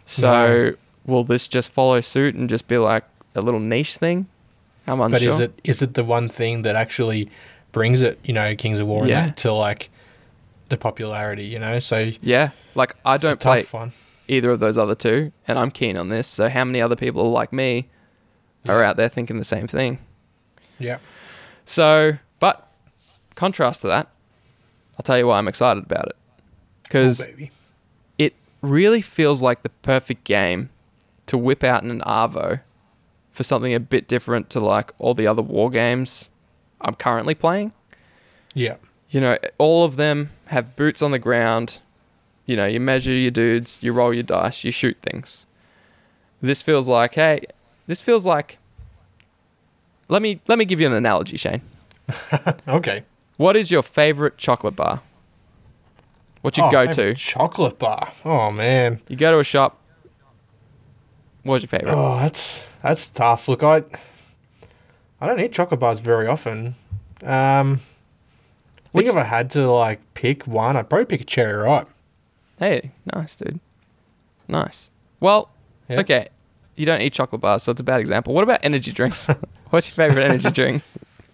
[0.07, 0.75] So No.
[1.07, 4.27] will this just follow suit and just be like a little niche thing?
[4.87, 5.11] I'm unsure.
[5.11, 7.31] But is it is it the one thing that actually
[7.73, 9.91] brings it, you know, Kings of War and that to like
[10.69, 11.79] the popularity, you know?
[11.79, 13.93] So Yeah, like I don't play one.
[14.27, 16.27] either of those other two, and I'm keen on this.
[16.27, 17.89] So how many other people like me
[18.67, 19.99] are out there thinking the same thing?
[20.79, 20.99] Yeah.
[21.67, 22.15] So,
[23.41, 24.09] contrast to that,
[24.99, 26.17] I'll tell you why I'm excited about it.
[26.17, 26.43] Oh,
[26.83, 27.51] Because baby.
[28.19, 30.69] it really feels like the perfect game
[31.27, 32.61] to whip out in an Arvo
[33.33, 36.31] for something a bit different to like all the other war games
[36.81, 37.73] I'm currently playing.
[38.55, 38.77] Yeah.
[39.11, 41.79] You know, all of them have boots on the ground.
[42.47, 45.47] You know, you measure your dudes, you roll your dice, you shoot things.
[46.43, 47.43] This feels like, hey,
[47.87, 48.59] this feels like
[50.09, 51.63] Let me let me give you an analogy, Shane.
[52.69, 53.05] Okay.
[53.41, 55.01] What is your favorite chocolate bar?
[56.43, 57.15] What's your Oh, go-to?
[57.15, 58.13] Chocolate bar.
[58.23, 59.01] Oh man.
[59.09, 59.79] You go to a shop.
[61.45, 61.95] What's your favorite?
[61.95, 63.49] Oh, that's that's tough.
[63.49, 63.83] Look, I
[65.23, 66.75] I don't eat chocolate bars very often.
[67.25, 67.81] Um,
[68.95, 71.89] I think if I had to like pick one, I'd probably pick a cherry ripe.
[72.59, 73.59] Hey, nice, dude.
[74.49, 74.91] Nice.
[75.19, 75.49] Well,
[75.91, 76.29] okay.
[76.77, 78.35] You don't eat chocolate bars, so it's a bad example.
[78.35, 79.31] What about energy drinks?
[79.71, 80.83] What's your favorite energy drink?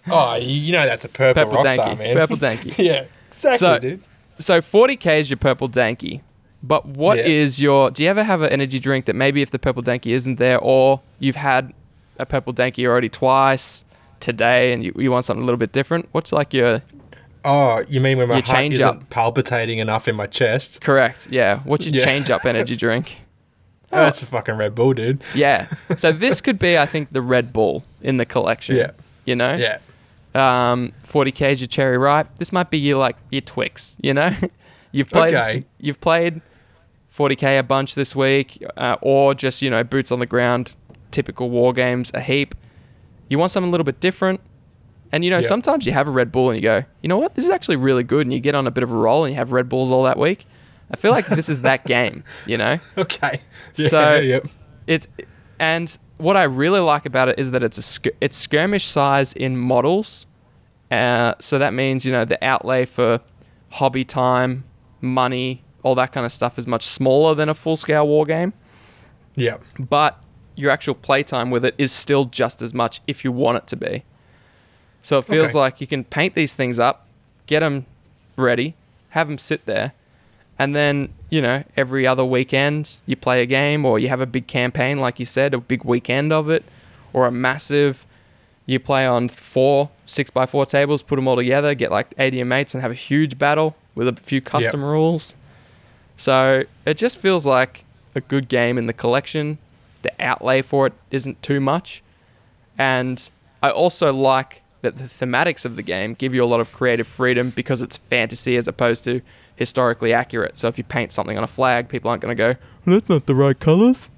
[0.09, 1.99] Oh, you, know that's a purple, Purple rockstar, Danky.
[1.99, 2.15] man.
[2.17, 2.79] Purple Danky.
[2.85, 4.03] yeah, exactly, So- dude.
[4.39, 6.21] So 40k is your purple danky.
[6.63, 7.65] But what is Yeah.
[7.65, 7.91] your?
[7.91, 10.59] Do you ever have an energy drink that maybe if the purple danky isn't there,
[10.59, 11.73] or you've had
[12.19, 13.85] a purple danky already twice
[14.21, 16.07] today, and you, you want something a little bit different?
[16.13, 16.83] What's like your
[17.47, 19.09] Oh, you mean when my heart isn't up.
[19.09, 20.81] palpitating enough in my chest?
[20.83, 21.29] correct?
[21.31, 21.61] Yeah.
[21.61, 22.05] What's your Yeah.
[22.05, 23.17] change up energy drink?
[23.93, 25.23] Oh, that's a fucking Red Bull, dude.
[25.35, 25.69] Yeah.
[25.97, 28.77] So this could be, I think, the Red Bull in the collection.
[28.77, 28.91] Yeah.
[29.25, 29.55] You know.
[29.55, 29.79] Yeah.
[30.37, 32.39] Um, 40k is your cherry ripe.
[32.39, 33.97] This might be your like your Twix.
[34.03, 34.35] You know,
[34.93, 35.65] you've played Okay.
[35.79, 36.41] you've played
[37.17, 40.75] 40k a bunch this week, uh, or just you know boots on the ground,
[41.11, 42.55] typical war games a heap.
[43.29, 44.41] You want something a little bit different,
[45.13, 45.47] and you know Yeah.
[45.49, 47.77] sometimes you have a Red Bull and you go, you know what, this is actually
[47.77, 49.69] really good, and you get on a bit of a roll and you have Red
[49.69, 50.47] Bulls all that week.
[50.91, 52.23] I feel like this is that game.
[52.47, 53.41] You know, Okay.
[53.77, 54.47] Yeah, So- yep.
[54.87, 55.07] it's
[55.59, 59.33] and what I really like about it is that it's a sk- it's skirmish size
[59.33, 60.27] in models.
[60.91, 63.21] Uh, so that means you know the outlay for
[63.71, 64.65] hobby time,
[65.01, 68.53] money, all that kind of stuff is much smaller than a full scale war game.
[69.35, 69.63] Yep.
[69.91, 70.23] But
[70.55, 73.77] your actual playtime with it is still just as much if you want it to
[73.77, 74.05] be.
[75.03, 75.59] So it feels Okay.
[75.59, 77.07] like you can paint these things up,
[77.47, 77.85] get them
[78.37, 78.75] ready,
[79.11, 79.93] have them sit there,
[80.59, 84.27] and then, you know, every other weekend you play a game or you have a
[84.27, 86.65] big campaign, like you said, a big weekend of it,
[87.13, 88.07] or a massive,
[88.67, 92.41] you play on four, six by four tables, put them all together, get like 80
[92.41, 95.35] of mates and have a huge battle with a few custom rules.
[96.17, 97.85] So it just feels like
[98.15, 99.59] a good game in the collection.
[100.03, 102.03] The outlay for it isn't too much.
[102.79, 103.31] And
[103.63, 107.07] I also like that the thematics of the game give you a lot of creative
[107.07, 109.21] freedom because it's fantasy as opposed to
[109.57, 110.57] historically accurate.
[110.57, 113.27] So if you paint something on a flag, people aren't going to go, that's not
[113.27, 114.11] the right colors.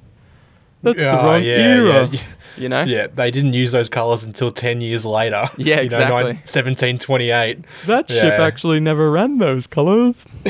[0.82, 2.08] That's the Oh, wrong yeah, era.
[2.12, 2.20] yeah.
[2.56, 2.82] You know?
[2.82, 5.44] Yeah, they didn't use those colors until 10 years later.
[5.58, 6.08] Yeah, you exactly.
[6.08, 7.64] Know, nine- 1728.
[7.86, 10.24] That ship actually never ran those colors.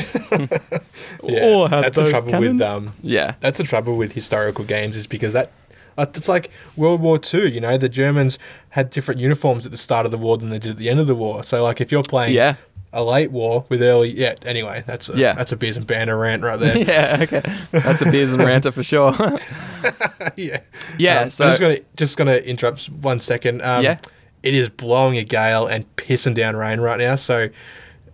[1.23, 2.59] Yeah, or had that's the those trouble cannons.
[2.59, 3.35] with um, Yeah.
[3.41, 5.68] that's the trouble with historical games is because that uh,
[6.01, 7.47] it's like World War Two.
[7.47, 8.37] You know, the Germans
[8.69, 10.99] had different uniforms at the start of the war than they did at the end
[10.99, 11.43] of the war.
[11.43, 12.55] So, like, if you're playing Yeah.
[12.93, 14.35] a late war with early, yeah.
[14.45, 15.33] Anyway, that's a, Yeah.
[15.33, 16.77] that's a beers and banner rant right there.
[16.87, 17.41] yeah, okay.
[17.71, 19.11] That's a beers and ranter for sure.
[20.35, 20.59] yeah,
[20.97, 23.61] Yeah, Um, so- I'm just gonna just gonna interrupt one second.
[23.61, 23.97] Um, Yeah.
[24.43, 27.15] it is blowing a gale and pissing down rain right now.
[27.15, 27.49] So,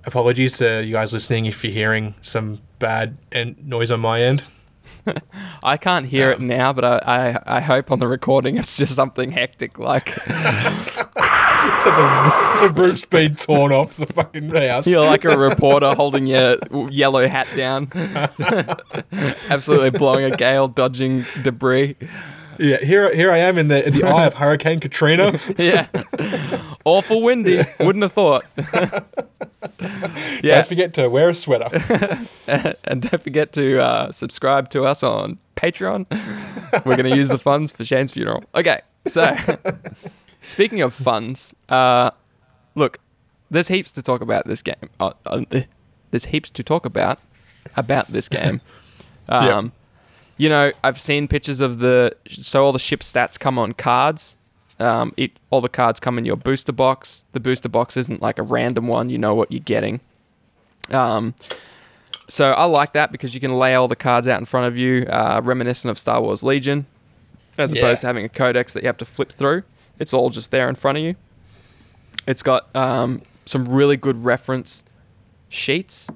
[0.05, 4.43] apologies to you guys listening if you're hearing some bad and noise on my end.
[5.63, 8.95] I can't hear it now, but I, I, I hope on the recording it's just
[8.95, 11.03] something hectic like the,
[12.61, 14.87] the roof's been torn off the fucking house.
[14.87, 16.57] you're like a reporter holding your
[16.89, 17.89] yellow hat down,
[19.49, 21.95] absolutely blowing a gale, dodging debris.
[22.59, 25.39] Yeah, here here I am in the in the eye of Hurricane Katrina.
[25.57, 25.87] Yeah,
[26.85, 27.63] awful windy.
[27.79, 28.43] Wouldn't have thought.
[30.43, 31.67] yeah, Don't forget to wear a sweater.
[32.47, 36.05] and don't forget to uh, subscribe to us on Patreon.
[36.85, 38.43] We're going to use the funds for Shane's funeral.
[38.53, 39.35] Okay, so
[40.41, 42.11] speaking of funds, uh,
[42.75, 42.99] look,
[43.49, 44.89] there's heaps to talk about this game.
[44.99, 45.43] Uh, uh,
[46.11, 47.19] there's heaps to talk about
[47.77, 48.61] about this game.
[49.29, 49.71] Um,
[50.37, 54.35] You know, I've seen pictures of the so all the ship stats come on cards.
[54.79, 57.23] Um, it, all the cards come in your booster box.
[57.31, 59.09] The booster box isn't like a random one.
[59.09, 60.01] You know what you're getting.
[60.91, 61.33] Um,
[62.27, 64.77] so I like that because you can lay all the cards out in front of
[64.77, 66.85] you, uh, reminiscent of Star Wars Legion,
[67.57, 67.79] as Yeah.
[67.81, 69.63] opposed to having a codex that you have to flip through.
[69.99, 71.15] It's all just there in front of you.
[72.27, 74.83] It's got um, some really good reference
[75.47, 76.09] sheets.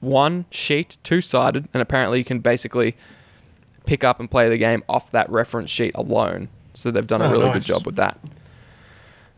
[0.00, 2.96] One sheet, two sided, and apparently you can basically
[3.86, 6.48] pick up and play the game off that reference sheet alone.
[6.74, 7.54] So they've done a Oh, really nice.
[7.54, 8.18] good job with that.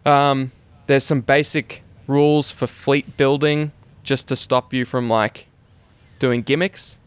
[0.04, 0.52] Um,
[0.86, 5.46] there's some basic rules for fleet building just to stop you from like
[6.18, 6.98] doing gimmicks,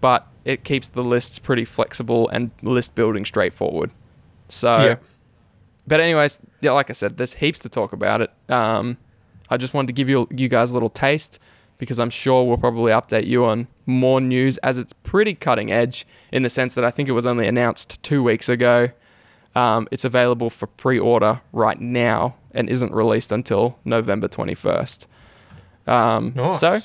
[0.00, 3.90] but it keeps the lists pretty flexible and list building straightforward.
[4.48, 4.96] So, yeah.
[5.86, 8.30] but anyways, yeah, like I said, there's heaps to talk about it.
[8.48, 8.98] Um,
[9.50, 11.38] I just wanted to give you you guys a little taste
[11.78, 16.06] because I'm sure we'll probably update you on more news as it's pretty cutting edge
[16.32, 18.88] in the sense that I think it was only announced two weeks ago.
[19.54, 25.06] Um, it's available for pre-order right now and isn't released until November 21st.
[25.86, 26.60] Um, Nice.
[26.60, 26.80] So,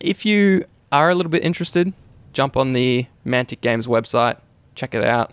[0.00, 1.92] if you are a little bit interested,
[2.32, 4.38] jump on the Mantic Games website,
[4.74, 5.32] check it out,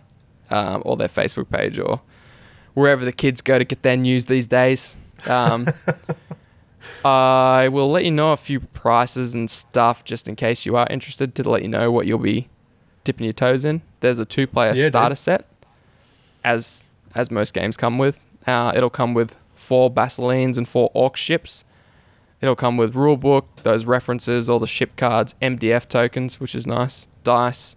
[0.50, 2.02] um, or their Facebook page, or
[2.74, 4.98] wherever the kids go to get their news these days.
[7.06, 10.88] I will let you know a few prices and stuff just in case you are
[10.90, 12.48] interested to let you know what you'll be
[13.04, 13.82] dipping your toes in.
[14.00, 14.94] There's a two-player Yeah, dude.
[14.94, 15.46] starter set,
[16.44, 16.84] as
[17.16, 18.20] as most games come with.
[18.48, 21.64] Uh, it'll come with four Basileans and four Orc ships.
[22.42, 27.06] It'll come with rulebook, those references, all the ship cards, MDF tokens, which is nice,
[27.24, 27.76] dice,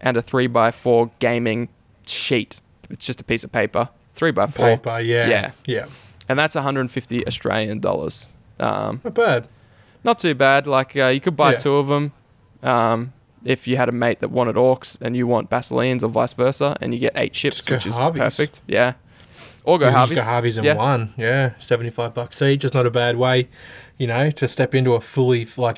[0.00, 1.68] and a three x four gaming
[2.06, 2.60] sheet.
[2.88, 5.28] It's just a piece of paper, three x four, Paper, yeah.
[5.28, 5.50] Yeah.
[5.66, 5.86] Yeah.
[6.28, 8.28] and that's 150 Australian dollars.
[8.58, 9.48] Um, Not bad.
[10.04, 10.66] not too bad.
[10.66, 11.58] Like uh, you could buy Yeah.
[11.58, 12.12] two of them.
[12.62, 13.12] Um,
[13.44, 16.76] if you had a mate that wanted orcs and you want Basileans or vice versa,
[16.80, 18.20] and you get eight ships, Just which is Harveys.
[18.20, 18.60] perfect.
[18.66, 18.94] Yeah,
[19.64, 20.18] or go can Harveys.
[20.18, 20.74] go Harveys in yeah.
[20.74, 21.12] one.
[21.16, 21.52] Yeah.
[21.60, 22.64] 75 bucks each.
[22.64, 23.48] It's not a bad way,
[23.98, 25.76] you know, to step into a fully, like,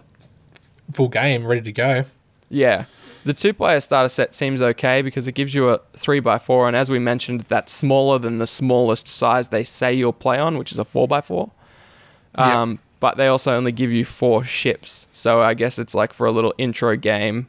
[0.94, 2.04] full game ready to go.
[2.48, 2.84] Yeah.
[3.24, 6.88] The two player starter set seems okay because it gives you a 3x4, and as
[6.88, 10.78] we mentioned, that's smaller than the smallest size they say you'll play on, which is
[10.78, 11.50] a 4x4.
[12.38, 15.06] Um, But they also only give you four ships.
[15.12, 17.46] So I guess it's like for a little intro game.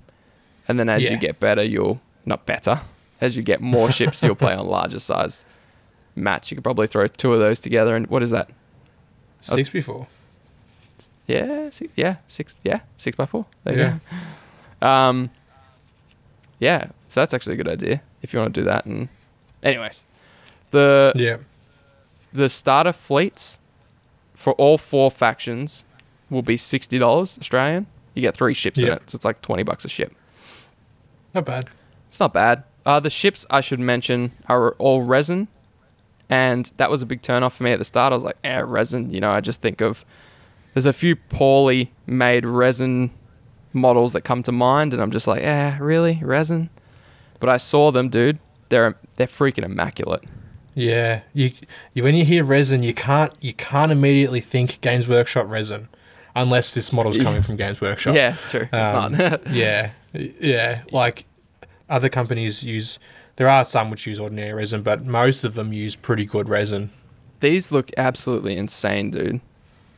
[0.67, 1.12] And then as Yeah.
[1.13, 2.82] you get better, you'll, not better,
[3.19, 5.43] as you get more ships, you'll play on larger sized
[6.15, 6.52] mats.
[6.52, 7.95] You could probably throw two of those together.
[7.95, 8.52] And what is that?
[9.41, 10.06] Six before.
[11.25, 13.45] Yeah, six, yeah, six, yeah, six by four.
[13.63, 13.93] There Yeah.
[13.93, 13.99] you
[14.82, 14.88] go.
[14.88, 15.30] Um,
[16.60, 18.86] yeah, so that's actually a good idea if you want to do that.
[18.86, 19.10] And,
[19.63, 20.06] anyways,
[20.71, 21.38] the Yeah.
[22.34, 23.58] the starter fleets
[24.39, 25.86] for all four factions
[26.30, 27.86] will be sixty dollars Australian.
[28.15, 30.15] You get three ships in it, so it's like twenty bucks a ship.
[31.36, 31.69] Not bad.
[32.08, 32.63] It's not bad.
[32.86, 35.49] Uh, the ships I should mention are all resin,
[36.30, 38.13] and that was a big turn off for me at the start.
[38.13, 39.12] I was like, eh, resin.
[39.12, 40.06] You know, I just think of
[40.73, 43.12] there's a few poorly made resin
[43.73, 46.69] models that come to mind, and I'm just like, eh, really resin?
[47.41, 48.39] But I saw them, dude.
[48.69, 50.23] They're they're freaking immaculate.
[50.80, 51.52] Yeah, you,
[51.94, 55.89] you when you hear resin, you can't you can't immediately think Games Workshop resin,
[56.36, 58.15] unless this model's coming from Games Workshop.
[58.15, 58.68] Yeah, true.
[58.72, 59.46] It's Um, not.
[59.52, 60.84] yeah, yeah.
[60.92, 61.26] Like
[61.89, 62.98] other companies use,
[63.36, 66.92] there are some which use ordinary resin, but most of them use pretty good resin.
[67.42, 69.42] These look absolutely insane, dude.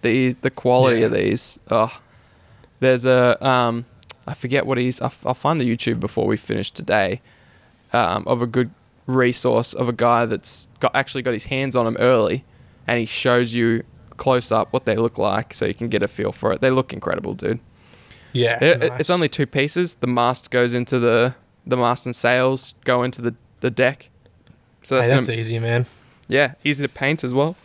[0.01, 1.05] The the quality Yeah.
[1.07, 1.59] of these.
[1.69, 1.95] Oh,
[2.79, 3.85] there's a um,
[4.25, 4.99] I forget what he's.
[4.99, 7.21] I'll, I'll find the YouTube before we finish today.
[7.93, 8.71] Um, of a good
[9.11, 12.43] resource of a guy that's got actually got his hands on them early,
[12.87, 13.83] and he shows you
[14.17, 16.61] close up what they look like, so you can get a feel for it.
[16.61, 17.59] They look incredible, dude.
[18.33, 18.99] Yeah, nice.
[19.01, 19.95] It's only two pieces.
[19.95, 21.35] The mast goes into the
[21.67, 24.09] the mast and sails go into the the deck.
[24.83, 25.85] So that's, Hey, that's gonna, easy, man.
[26.27, 27.55] yeah, easy to paint as well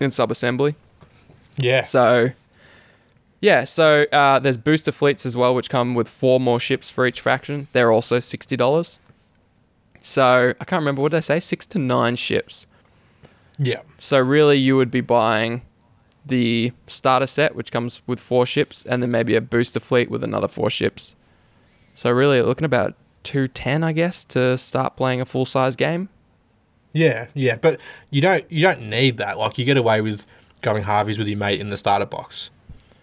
[0.00, 0.74] in sub assembly.
[1.56, 2.30] Yeah, So,
[3.40, 7.06] yeah, so uh, there's booster fleets as well, which come with four more ships for
[7.06, 7.68] each faction.
[7.72, 8.98] They're also sixty dollars.
[10.02, 12.66] So I can't remember what did I say, six to nine ships.
[13.58, 15.62] yeah, So really, you would be buying
[16.26, 20.22] the starter set, which comes with four ships, and then maybe a booster fleet with
[20.24, 21.16] another four ships.
[21.94, 26.08] So really, looking about two ten, I guess, to start playing a full size game.
[26.92, 27.56] yeah, yeah.
[27.56, 29.38] But you don't you don't need that.
[29.38, 30.26] Like you get away with
[30.62, 32.50] going Harveys with your mate in the starter box.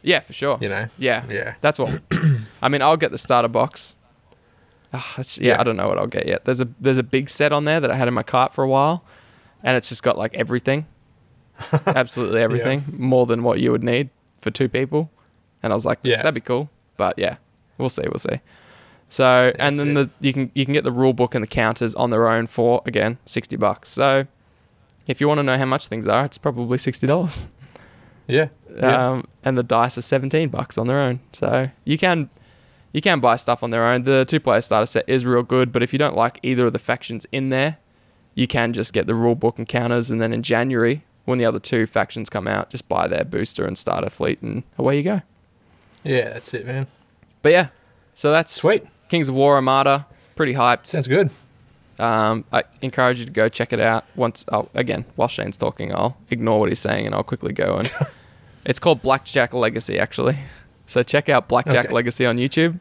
[0.02, 0.58] Yeah, for sure.
[0.62, 0.88] You know.
[0.98, 1.56] Yeah, Yeah.
[1.62, 2.02] That's what.
[2.62, 3.96] I mean, I'll get the starter box.
[4.93, 5.60] It's- yeah, Yeah.
[5.62, 6.45] I don't know what I'll get yet.
[6.45, 8.63] There's a there's a big set on there that I had in my cart for
[8.63, 9.04] a while,
[9.63, 10.86] and it's just got like everything,
[11.86, 15.10] absolutely everything, more than what you would need for two people.
[15.62, 16.17] And I was like, Yeah.
[16.17, 16.69] that'd be cool.
[16.97, 17.36] But yeah,
[17.78, 18.39] we'll see, we'll see.
[19.10, 21.47] So and then That's the you can you can get the rule book and the
[21.47, 23.89] counters on their own for again sixty bucks.
[23.89, 24.25] So
[25.08, 27.49] if you want to know how much things are, it's probably sixty dollars
[28.28, 28.49] Yeah.
[28.75, 29.12] yeah.
[29.12, 31.19] um, and the dice are 17 bucks on their own.
[31.34, 32.30] So you can
[32.93, 34.04] you can buy stuff on their own.
[34.04, 36.73] The two player starter set is real good, but if you don't like either of
[36.73, 37.78] the factions in there,
[38.36, 41.45] you can just get the rule book and counters, and then in January when the
[41.45, 45.04] other two factions come out, just buy their booster and starter fleet, and away you
[45.04, 45.21] go.
[46.04, 46.88] yeah, that's it, man.
[47.41, 47.67] But yeah,
[48.15, 48.86] so that's Sweet.
[49.10, 50.08] Kings of War Armada.
[50.36, 50.86] Pretty hyped.
[50.88, 51.30] Sounds good.
[51.99, 54.06] Um, I encourage you to go check it out.
[54.15, 57.75] Once, I'll, again, while Shane's talking, I'll ignore what he's saying and I'll quickly go
[57.75, 57.91] and
[58.65, 60.38] It's called Blackjack Legacy, actually.
[60.89, 61.93] So check out Blackjack Okay.
[61.93, 62.80] Legacy on YouTube.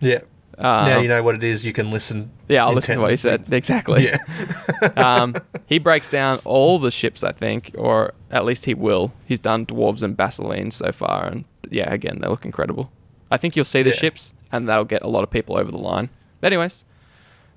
[0.00, 0.20] Yeah.
[0.58, 1.66] Um, now you know what it is.
[1.66, 2.30] You can listen.
[2.48, 3.44] yeah, I'll listen to what you intently.
[3.46, 3.52] said.
[3.54, 4.04] Exactly.
[4.04, 4.88] Yeah.
[4.96, 5.34] um,
[5.66, 9.12] he breaks down all the ships, I think, or at least he will.
[9.26, 12.92] He's done dwarves and basileans so far, and yeah, again, they look incredible.
[13.30, 13.96] I think you'll see the Yeah.
[13.96, 16.10] ships, and that'll get a lot of people over the line.
[16.40, 16.84] But anyways,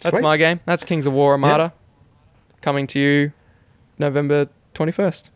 [0.02, 0.24] that's Sweet.
[0.24, 0.62] my game.
[0.66, 1.74] That's Kings of War Armada,
[2.62, 3.34] coming to you
[4.00, 5.30] November twenty first.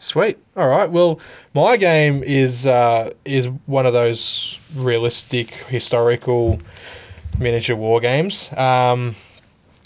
[0.00, 0.38] Sweet.
[0.56, 0.90] All right.
[0.90, 1.20] Well,
[1.54, 6.58] my game is uh, is one of those realistic historical
[7.38, 8.50] miniature war games.
[8.56, 9.14] Um,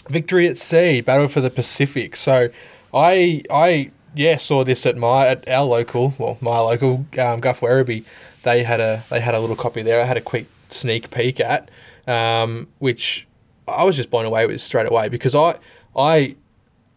[0.09, 2.15] Victory at Sea, Battle for the Pacific.
[2.15, 2.49] So,
[2.95, 7.59] I I yeah saw this at my at our local well my local um, Guff
[7.59, 8.05] Werribee.
[8.45, 10.01] They had a they had a little copy there.
[10.01, 11.73] I had a quick sneak peek at,
[12.07, 13.27] um, which
[13.67, 15.57] I was just blown away with straight away because I
[15.97, 16.37] I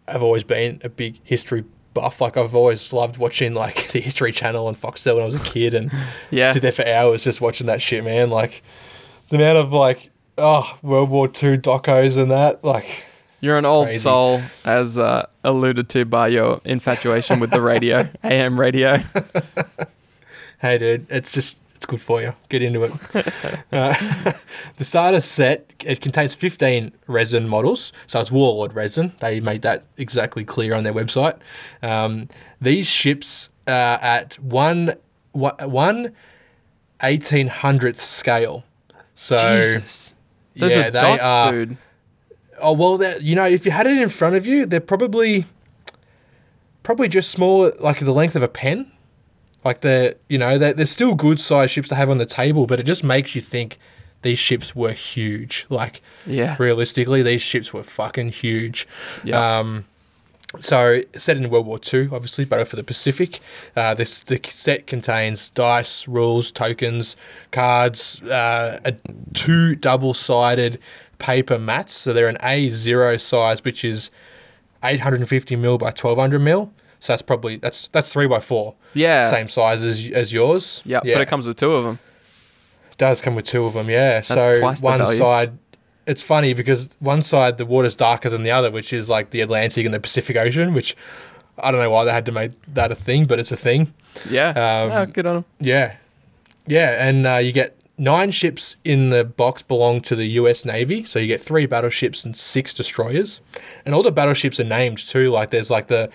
[0.08, 1.64] have always been a big history
[2.00, 2.22] buff.
[2.22, 5.40] Like I've always loved watching like the History Channel and Foxtel when I was a
[5.40, 5.92] kid, and
[6.32, 6.52] Yeah.
[6.52, 8.30] sit there for hours just watching that shit, man.
[8.30, 8.64] Like
[9.30, 13.04] the amount of like oh World War Two docos and that, like
[13.42, 14.00] You're an old Crazy.
[14.00, 19.02] soul, as uh, alluded to by your infatuation with the radio, AM radio.
[20.62, 22.34] hey dude, it's just it's good for you.
[22.50, 22.92] Get into it.
[23.72, 24.32] uh,
[24.78, 29.14] the starter set it contains 15 resin models, so it's Warlord resin.
[29.20, 31.38] They made that exactly clear on their website.
[31.82, 32.28] Um,
[32.60, 34.96] these ships are at one
[35.34, 36.14] one
[37.04, 38.64] eighteen hundredth scale.
[39.14, 40.16] So Jesus,
[40.56, 41.52] those yeah, are they dots, are.
[41.52, 41.78] dude.
[42.60, 45.46] Oh well, they're- you know, if you had it in front of you, they're probably
[46.82, 48.92] probably just small, like the length of a pen.
[49.68, 52.66] Like they're, you know, they're, they're still good sized ships to have on the table,
[52.68, 53.78] but it just makes you think
[54.22, 55.66] these ships were huge.
[55.70, 56.56] Like Yeah.
[56.58, 58.88] realistically, these ships were fucking huge.
[59.24, 59.60] Yeah.
[59.60, 59.84] Um,
[60.60, 63.40] so set in World War Two, obviously, Battle for the Pacific.
[63.76, 67.18] Uh, this the set contains dice, rules, tokens,
[67.52, 68.94] cards, uh, a,
[69.34, 70.80] two double-sided
[71.20, 71.94] paper mats.
[71.94, 74.10] So they're an A zero size, which is
[74.84, 76.72] 850 mil by 1200 mil.
[77.00, 78.76] So that's probably that's that's three by four.
[78.94, 79.30] Yeah.
[79.30, 80.82] same size as as yours.
[80.86, 82.00] Yeah, but it comes with two of them.
[82.98, 84.22] does come with two of them, yeah.
[84.22, 85.18] so twice the one value.
[85.18, 85.58] side,
[86.06, 89.42] it's funny because one side the water's darker than the other, which is like the
[89.42, 90.96] Atlantic and the Pacific Ocean, which
[91.60, 93.94] I don't know why they had to make that a thing, but it's a thing.
[94.30, 94.50] Yeah.
[94.50, 95.46] Um, oh, good on them.
[95.60, 95.98] Yeah,
[96.66, 100.66] yeah, and uh, you get nine ships in the box belong to the U.S.
[100.66, 103.42] Navy, so you get three battleships and six destroyers,
[103.86, 105.30] and all the battleships are named too.
[105.30, 106.10] Like there's like the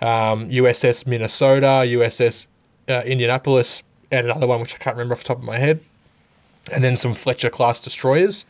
[0.00, 2.46] um, USS Minnesota, USS
[2.88, 5.80] uh, Indianapolis, and another one which I can't remember off the top of my head,
[6.72, 8.44] and then some Fletcher class destroyers,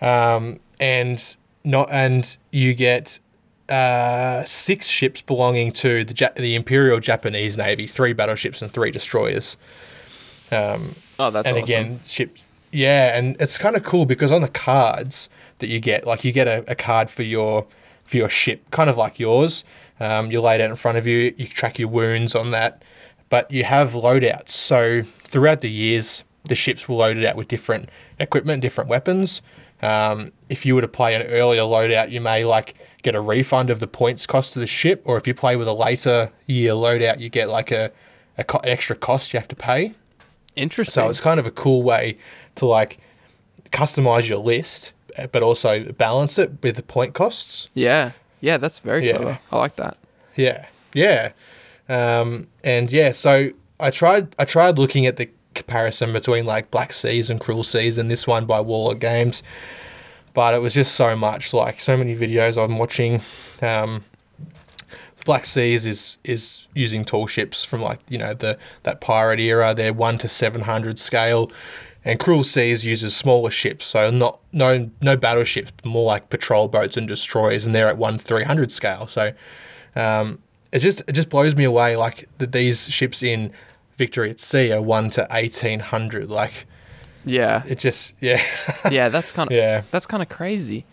[0.00, 3.18] um, and not and you get
[3.68, 8.90] uh, six ships belonging to the ja- the Imperial Japanese Navy, three battleships and three
[8.90, 9.56] destroyers.
[10.50, 11.64] Um, Oh, that's and awesome.
[11.64, 12.42] again, ships.
[12.70, 16.30] Yeah, and it's kind of cool because on the cards that you get, like you
[16.30, 17.66] get a, a card for your
[18.04, 19.64] for your ship, kind of like yours.
[20.00, 21.34] Um, you lay it out in front of you.
[21.36, 22.82] You track your wounds on that,
[23.28, 24.50] but you have loadouts.
[24.50, 29.42] So throughout the years, the ships were loaded out with different equipment, different weapons.
[29.82, 33.70] Um, if you were to play an earlier loadout, you may like get a refund
[33.70, 36.72] of the points cost of the ship, or if you play with a later year
[36.72, 37.92] loadout, you get like a,
[38.36, 39.94] a co- extra cost you have to pay.
[40.56, 40.92] Interesting.
[40.92, 42.16] So it's kind of a cool way
[42.56, 42.98] to like
[43.70, 44.92] customize your list,
[45.30, 47.68] but also balance it with the point costs.
[47.74, 48.12] yeah.
[48.40, 49.16] Yeah, that's very Yeah.
[49.16, 49.38] clever.
[49.52, 49.96] I like that.
[50.36, 51.30] Yeah, yeah,
[51.88, 53.12] um, and yeah.
[53.12, 54.34] So I tried.
[54.38, 58.26] I tried looking at the comparison between like Black Seas and Cruel Seas and this
[58.26, 59.42] one by Warlord Games,
[60.34, 61.52] but it was just so much.
[61.52, 63.20] Like so many videos I'm watching.
[63.60, 64.04] Um,
[65.24, 69.74] Black Seas is is using tall ships from like you know the that pirate era.
[69.74, 71.50] They're one to seven hundred scale,
[72.08, 76.96] and Cruel Seas uses smaller ships, so not no no battleships, more like patrol boats
[76.96, 79.06] and destroyers, and they're at one three hundred scale.
[79.06, 79.32] So
[79.94, 80.38] um,
[80.72, 83.52] it's just it just blows me away like that these ships in
[83.96, 86.30] Victory at Sea are one to eighteen hundred.
[86.30, 86.66] Like
[87.24, 87.62] Yeah.
[87.68, 88.42] it just yeah
[88.90, 90.86] yeah, that's kind of yeah that's kind of crazy.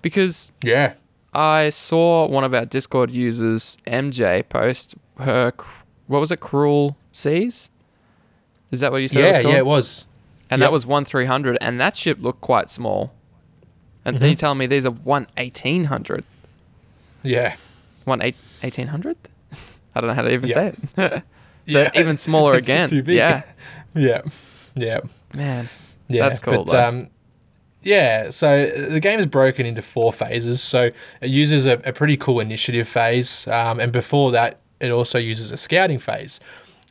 [0.00, 0.94] Because yeah
[1.34, 5.52] I saw one of our Discord users, MJ, post her
[6.06, 7.70] what was it, Cruel Seas?
[8.70, 9.18] Is that what you said?
[9.20, 9.52] it was yeah called?
[9.52, 10.06] yeah it was
[10.52, 10.66] And Yep.
[10.68, 13.12] that was one three hundred, and that ship looked quite small.
[14.04, 14.20] And Mm-hmm.
[14.22, 16.24] then you telling me these are one eighteen hundred,
[17.22, 17.56] yeah
[18.04, 19.16] one eight eighteen hundred?
[19.94, 20.54] I don't know how to even Yeah.
[20.54, 21.22] say it.
[21.68, 22.88] so Yeah, even smaller again.
[23.06, 23.42] Yeah,
[23.94, 24.22] yeah
[24.74, 25.00] yeah.
[25.34, 25.68] man.
[26.08, 26.88] Yeah, That's cool, But, though.
[26.88, 27.08] um,
[27.82, 30.60] yeah, so the game is broken into four phases.
[30.62, 30.90] So
[31.22, 35.50] it uses a, a pretty cool initiative phase, um, and before that, it also uses
[35.52, 36.38] a scouting phase.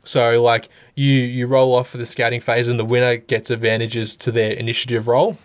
[0.04, 4.16] So like you you roll off for the scouting phase, and the winner gets advantages
[4.16, 5.38] to their initiative roll.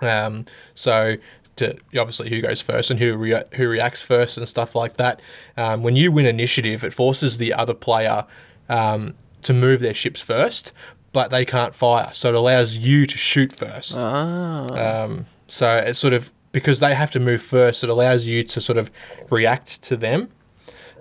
[0.00, 1.16] Um, so
[1.56, 5.20] to obviously who goes first and who rea- who reacts first and stuff like that.
[5.56, 8.26] Um, when you win initiative, it forces the other player
[8.68, 10.72] um, to move their ships first,
[11.12, 12.10] but they can't fire.
[12.12, 13.96] So it allows you to shoot first.
[13.96, 15.04] Ah.
[15.04, 18.60] Um, so it's sort of because they have to move first, it allows you to
[18.60, 18.90] sort of
[19.30, 20.28] react to them.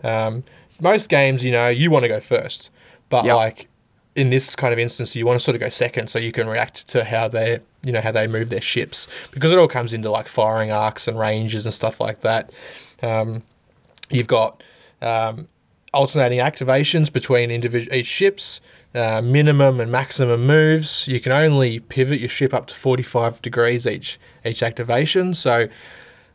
[0.03, 0.43] Um,
[0.79, 2.69] most games, you know, you want to go first,
[3.09, 3.35] but Yep.
[3.35, 3.67] like
[4.15, 6.47] in this kind of instance, you want to sort of go second, so you can
[6.47, 9.91] react to how they, you know, how they move their ships because it all comes
[9.93, 12.51] into like firing arcs and ranges and stuff like that.
[13.03, 13.43] Um,
[14.09, 14.63] you've got
[15.01, 15.47] um,
[15.93, 18.61] alternating activations between individual each ships,
[18.93, 21.07] uh, minimum and maximum moves.
[21.09, 25.33] You can only pivot your ship up to forty five degrees each each activation.
[25.33, 25.67] So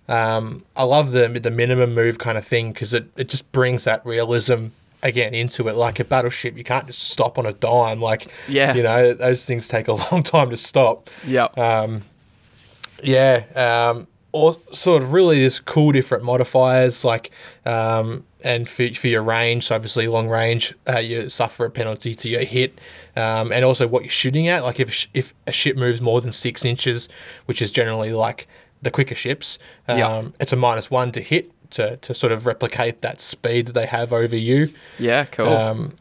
[0.09, 3.85] um, I love the the minimum move kind of thing because it, it just brings
[3.85, 4.67] that realism
[5.03, 5.75] again into it.
[5.77, 8.01] Like a battleship, you can't just stop on a dime.
[8.01, 8.75] Like Yeah.
[8.75, 11.09] you know those things take a long time to stop.
[11.27, 11.57] Yep.
[11.59, 12.03] Um,
[13.03, 13.45] yeah,
[13.91, 17.31] um, or sort of really just cool different modifiers like
[17.65, 19.65] um, and for, for your range.
[19.67, 22.79] So obviously long range, uh, you suffer a penalty to your hit,
[23.17, 24.63] um, and also what you're shooting at.
[24.65, 27.09] Like if if a ship moves more than six inches,
[27.47, 28.47] which is generally like
[28.83, 29.59] the quicker ships,
[29.89, 30.23] um, Yeah.
[30.41, 33.87] it's a minus one to hit to to sort of replicate that speed that they
[33.87, 34.73] have over you.
[34.99, 35.25] yeah.
[35.27, 35.47] Cool.
[35.49, 35.93] Um,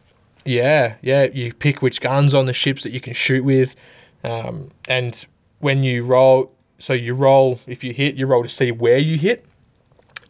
[0.45, 1.23] yeah, yeah.
[1.32, 3.75] You pick which guns on the ships that you can shoot with,
[4.23, 5.25] um, and
[5.59, 7.59] when you roll, so you roll.
[7.67, 9.45] If you hit, you roll to see where you hit.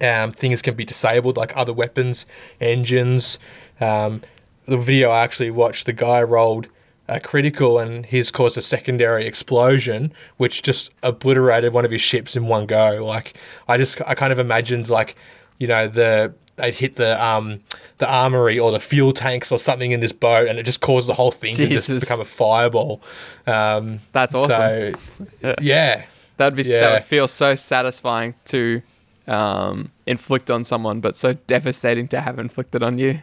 [0.02, 2.26] Um, things can be disabled, like other weapons,
[2.62, 3.38] engines.
[3.82, 4.22] Um,
[4.66, 6.68] the video I actually watched, the guy rolled
[7.10, 12.36] a critical, and he's caused a secondary explosion, which just obliterated one of his ships
[12.36, 13.06] in one go.
[13.06, 13.34] Like
[13.68, 15.16] I just, I kind of imagined like,
[15.58, 17.60] you know, the they'd hit the um
[18.00, 21.10] the armory or the fuel tanks or something in this boat, and it just caused
[21.10, 23.02] the whole thing to just become a fireball.
[23.48, 24.96] Um, That's awesome.
[25.42, 26.06] So, yeah,
[26.38, 28.82] That'd be that would feel so satisfying to
[29.28, 33.20] um, inflict on someone, but so devastating to have inflicted on you.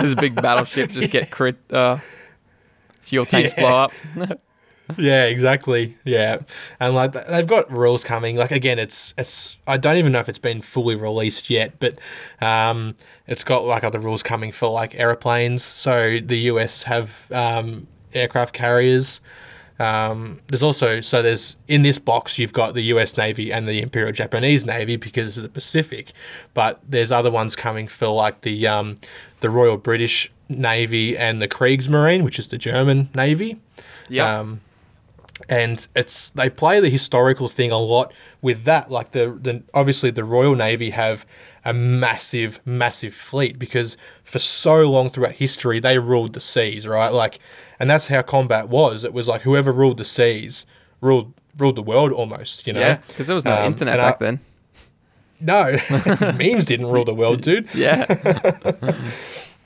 [0.00, 1.56] This big battleship just get crit.
[1.70, 1.98] Uh,
[3.04, 3.60] fuel tanks Yeah.
[3.62, 3.92] blow up.
[4.98, 5.96] yeah, exactly.
[6.04, 6.40] Yeah,
[6.78, 8.36] and like they've got rules coming.
[8.36, 11.98] Like again, it's it's I don't even know if it's been fully released yet, but
[12.40, 12.94] um,
[13.26, 15.62] it's got like other rules coming for like airplanes.
[15.62, 19.20] So the US have um, aircraft carriers.
[19.80, 23.16] Um, there's also so there's in this box you've got the U.S.
[23.16, 26.12] Navy and the Imperial Japanese Navy because of the Pacific,
[26.52, 28.98] but there's other ones coming for like the um,
[29.40, 33.60] the Royal British Navy and the Kriegsmarine, which is the German Navy.
[34.08, 34.40] Yeah.
[34.40, 34.60] Um,
[35.48, 38.90] and it's they play the historical thing a lot with that.
[38.90, 41.26] Like the, the obviously the Royal Navy have
[41.64, 47.08] a massive, massive fleet because for so long throughout history they ruled the seas, right?
[47.12, 47.40] Like,
[47.80, 49.02] and that's how combat was.
[49.02, 50.66] It was like whoever ruled the seas
[51.00, 52.66] ruled ruled the world almost.
[52.66, 52.80] You know?
[52.80, 54.40] yeah, because there was no Um, internet back I- then.
[55.40, 55.76] No,
[56.38, 57.68] memes didn't rule the world, dude.
[57.74, 58.04] Yeah.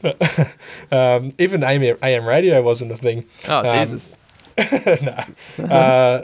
[0.93, 3.25] Um, even AM, AM radio wasn't a thing.
[3.47, 4.17] Oh Um, Jesus.
[5.59, 6.23] uh,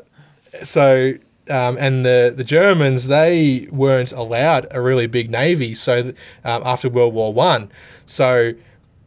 [0.62, 1.14] so
[1.50, 5.74] um, and the the Germans they weren't allowed a really big navy.
[5.74, 7.70] So th- um, after World War One,
[8.06, 8.52] so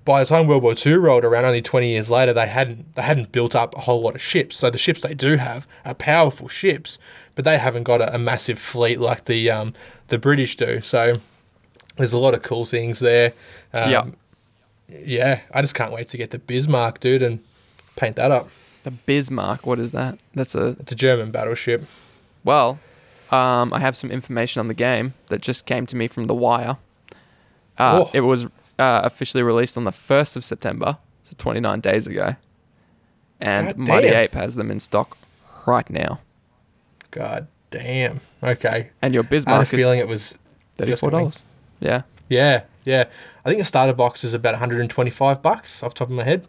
[0.06, 3.02] by the time World War Two rolled around, only twenty years later, they hadn't they
[3.02, 4.58] hadn't built up a whole lot of ships.
[4.58, 7.00] So the ships they do have are powerful ships,
[7.36, 9.74] but they haven't got a, a massive fleet like the um,
[10.10, 10.82] the British do.
[10.82, 11.14] So
[11.98, 13.34] there's a lot of cool things there.
[13.74, 14.06] Um, Yeah.
[14.90, 17.40] Yeah, I just can't wait to get the Bismarck, dude, and
[17.96, 18.50] paint that up.
[18.84, 19.66] The Bismarck.
[19.66, 20.22] What is that?
[20.34, 21.84] That's a It's a German battleship.
[22.44, 22.80] well.
[23.30, 26.34] Um, I have some information on the game that just came to me from The
[26.34, 26.78] Wire.
[27.78, 28.12] Uh, Oh.
[28.14, 32.38] It was uh, officially released on the first of September, so 29 days ago,
[33.42, 34.16] and God Mighty damn.
[34.24, 35.18] Ape has them in stock
[35.66, 36.22] right now.
[37.12, 38.22] God damn.
[38.42, 38.92] Okay.
[39.02, 39.54] And your Bismarck.
[39.56, 40.34] I had a feeling it was.
[40.78, 41.44] thirty-four dollars.
[41.82, 43.04] Yeah, Yeah, yeah.
[43.46, 46.48] I think a starter box is about 125 bucks off the top of my head.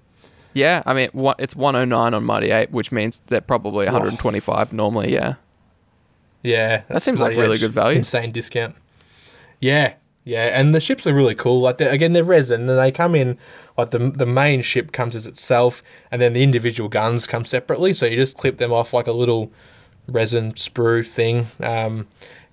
[0.55, 0.83] yeah.
[0.87, 3.93] I mean, it's 109 on Mighty Ape, which means they're probably Oh.
[3.93, 5.13] 125 normally.
[5.13, 5.35] Yeah,
[6.43, 7.99] Yeah, That seems like really good value.
[7.99, 8.77] Insane discount.
[9.61, 11.61] Yeah, yeah, and the ships are really cool.
[11.61, 13.37] Like they're, again, they're resin, and they come in
[13.77, 15.83] like the the main ship comes as itself,
[16.13, 17.93] and then the individual guns come separately.
[17.93, 19.51] So you just clip them off like a little
[20.07, 22.07] resin sprue thing, um,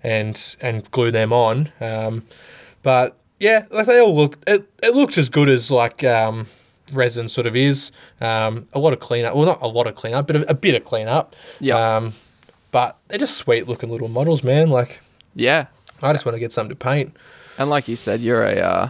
[0.04, 1.72] and and glue them on.
[1.80, 2.24] Um,
[2.82, 4.38] but yeah, like they all look.
[4.48, 6.04] It it looks as good as like.
[6.04, 6.48] Um,
[6.94, 10.28] resin sort of is um, a lot of cleanup well not a lot of cleanup
[10.28, 11.96] but a, a bit of cleanup Yeah.
[11.98, 12.14] um,
[12.70, 14.70] but they're just sweet looking little models, man.
[14.70, 15.00] Like
[15.34, 15.66] yeah.
[16.04, 17.18] I just want to get something to paint.
[17.58, 18.90] And like you said, you're a uh,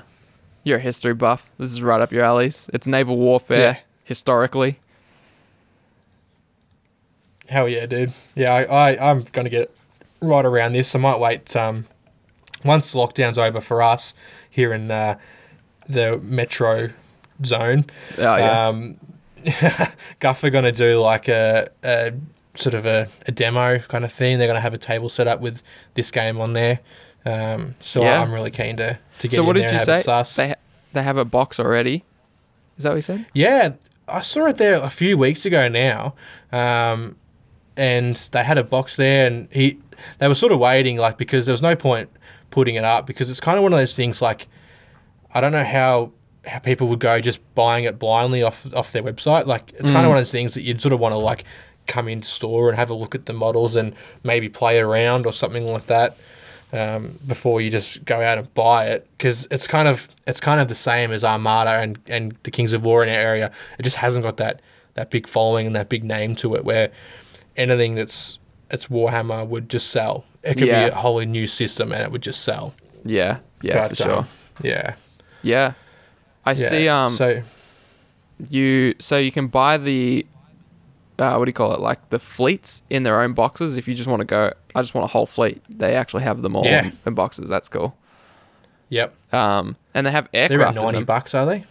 [0.65, 1.49] You're a history buff.
[1.57, 2.69] This is right up your alleys.
[2.73, 3.77] It's naval warfare Yeah.
[4.03, 4.77] historically.
[7.47, 8.11] Hell yeah, dude.
[8.35, 9.71] Yeah, I, I I'm gonna get
[10.21, 10.93] right around this.
[10.95, 11.85] I might wait um
[12.66, 14.13] once lockdown's over for us
[14.49, 15.18] here in uh,
[15.88, 16.89] the metro
[17.45, 17.86] zone.
[18.18, 18.68] Oh yeah.
[18.68, 18.97] Um,
[20.20, 22.13] Guff are gonna do like a, a
[22.55, 24.38] sort of a, a demo kind of thing.
[24.39, 25.61] They're gonna have a table set up with
[25.93, 26.80] this game on there.
[27.26, 28.22] Um, so Yeah.
[28.22, 30.01] I'm really keen to to get so in what there did and you have a
[30.01, 30.03] say?
[30.03, 30.36] sus.
[30.36, 30.55] They ha-
[30.93, 32.03] they have a box already.
[32.78, 33.26] Is that what you said?
[33.34, 33.74] Yeah,
[34.07, 36.13] I saw it there a few weeks ago now,
[36.51, 37.16] um,
[37.78, 39.80] and they had a box there, and he
[40.20, 42.09] they were sort of waiting like because there was no point
[42.55, 44.47] putting it up because it's kind of one of those things like
[45.33, 46.13] I don't know how
[46.47, 49.45] how people would go just buying it blindly off off their website.
[49.45, 51.43] Like it's kind of one of those things that you'd sort of want to like
[51.85, 53.93] come into store and have a look at the models and
[54.23, 56.17] maybe play around or something like that
[56.71, 60.61] um, before you just go out and buy it because it's kind of it's kind
[60.61, 63.51] of the same as Armada and, and the Kings of War in our area.
[63.77, 64.61] It just hasn't got that
[64.93, 66.63] that big following and that big name to it.
[66.63, 66.89] Where
[67.57, 68.39] anything that's
[68.72, 70.26] it's Warhammer would just sell.
[70.43, 70.88] It could Yeah.
[70.89, 72.74] be a wholly new system and it would just sell.
[73.03, 73.38] Yeah.
[73.61, 74.18] Yeah, But, for sure.
[74.20, 74.28] um,
[74.63, 74.95] yeah.
[75.41, 75.74] Yeah.
[76.45, 76.70] I yeah.
[76.70, 77.41] see um so
[78.49, 80.26] you so you can buy the
[81.18, 83.95] uh, what do you call it like the fleets in their own boxes if you
[83.95, 86.66] just want to go i just want a whole fleet they actually have them all
[86.66, 86.86] Yeah.
[86.88, 87.95] in, in boxes that's cool
[88.89, 90.49] yep, um and they have aircraft.
[90.49, 91.63] they're aircraft about in ninety bucks, are they?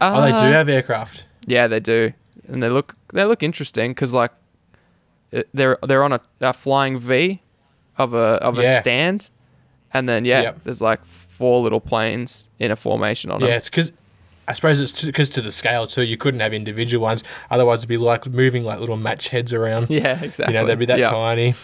[0.00, 1.24] oh, they do Uh, have aircraft.
[1.46, 2.12] yeah they do
[2.48, 4.32] and they look they look interesting because like
[5.52, 7.40] they're they're on a, a flying v
[7.98, 8.18] of a
[8.48, 8.78] of a Yeah.
[8.80, 9.30] stand
[9.92, 10.60] and then yeah Yep.
[10.64, 13.48] there's like four little planes in a formation on it.
[13.48, 13.92] Yeah, it's because
[14.46, 16.02] I suppose it's because to the scale too.
[16.02, 19.88] You couldn't have individual ones, otherwise it'd be like moving like little match heads around.
[19.90, 21.10] yeah exactly You know, they'd be that Yeah.
[21.10, 21.54] tiny.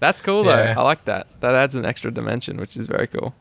[0.00, 0.74] that's cool though Yeah.
[0.76, 3.34] i like that that adds an extra dimension which is very cool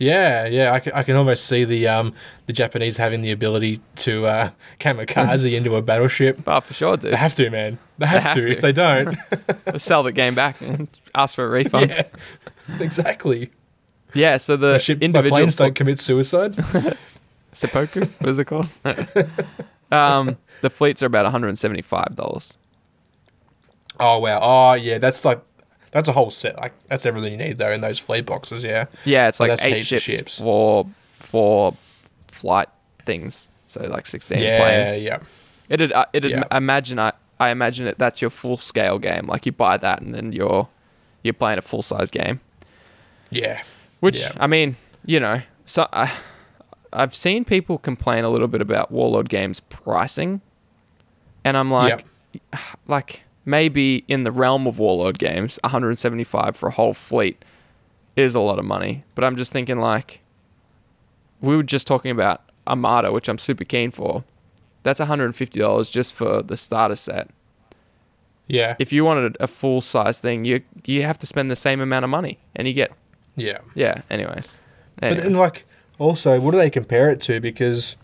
[0.00, 2.12] Yeah, yeah, I can, I can almost see the um
[2.46, 6.40] the Japanese having the ability to uh, kamikaze into a battleship.
[6.46, 7.78] oh for sure dude They have to, man.
[7.98, 8.42] They have, have to.
[8.42, 8.52] to.
[8.52, 9.16] If they don't,
[9.76, 11.90] sell the game back and ask for a refund.
[12.78, 13.48] Yeah,
[14.14, 16.54] yeah, so the My, ship, individual planes don't commit suicide.
[17.52, 18.68] seppuku, what is it called?
[19.90, 22.56] um, the fleets are about one hundred and seventy-five dollars.
[23.98, 24.38] oh wow.
[24.42, 25.40] Oh yeah, that's like
[25.98, 26.56] that's a whole set.
[26.56, 28.62] Like that's everything you need though in those fleet boxes.
[28.62, 28.86] Yeah.
[29.04, 30.38] Yeah, it's So like eight ships, ships.
[30.38, 30.86] for
[31.18, 31.74] for
[32.28, 32.68] flight
[33.04, 33.48] things.
[33.66, 35.02] So like sixteen Yeah, planes.
[35.02, 35.18] yeah.
[35.20, 35.26] yeah.
[35.68, 36.44] It'd uh, it'd Yeah.
[36.56, 39.26] imagine I I imagine it that's your full scale game.
[39.26, 40.68] Like you buy that and then you're
[41.22, 42.40] you're playing a full size game.
[43.30, 43.60] Yeah.
[44.00, 44.32] Which Yeah.
[44.38, 46.12] I mean, you know, so I,
[46.92, 50.40] I've seen people complain a little bit about Warlord Games pricing,
[51.44, 52.04] and I'm like,
[52.86, 57.42] like maybe in the realm of Warlord Games, 175 for a whole fleet
[58.14, 59.04] is a lot of money.
[59.14, 60.20] But I'm just thinking like,
[61.40, 64.22] we were just talking about Armada, which I'm super keen for.
[64.82, 67.30] That's 150 dollars just for the starter set.
[68.48, 68.76] Yeah.
[68.78, 72.04] If you wanted a full size thing, you you have to spend the same amount
[72.04, 72.92] of money, and you get
[73.36, 73.58] Yeah.
[73.74, 74.02] yeah.
[74.10, 74.60] Anyways,
[75.00, 75.64] But then, like,
[75.98, 77.40] also, what do they compare it to?
[77.40, 77.96] Because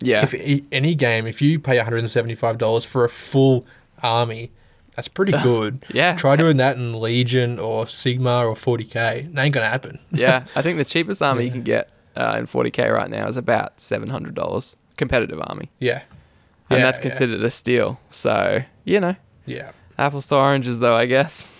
[0.00, 3.66] yeah, if any game, if you pay $175 for a full
[4.02, 4.50] army,
[4.96, 5.84] that's pretty good.
[5.92, 6.16] yeah.
[6.16, 9.34] Try doing that in Legion or Sigmar or 40k.
[9.34, 9.98] That ain't gonna happen.
[10.12, 13.36] yeah, I think the cheapest army you can get uh, in 40k right now is
[13.36, 14.76] about seven hundred dollars.
[14.96, 16.02] Competitive army, Yeah.
[16.68, 17.02] and Yeah, that's yeah.
[17.02, 17.98] considered a steal.
[18.10, 19.16] So you know,
[19.46, 19.70] Yeah.
[19.98, 21.50] apples to oranges, though I guess.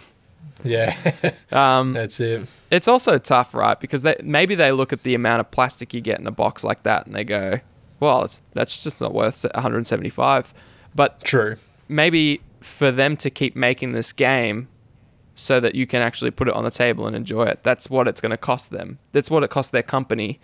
[0.63, 0.95] Yeah.
[1.53, 2.47] Um, that's it.
[2.71, 3.81] it's also tough, right?
[3.81, 6.63] Because they, maybe they look at the amount of plastic you get in a box
[6.63, 7.59] like that, and they go,
[7.99, 10.53] "Well, it's that's just not worth 175."
[10.95, 11.57] But True.
[11.89, 14.69] maybe for them to keep making this game
[15.35, 17.61] so that you can actually put it on the table and enjoy it.
[17.63, 18.99] That's what it's going to cost them.
[19.13, 20.39] That's what it costs their company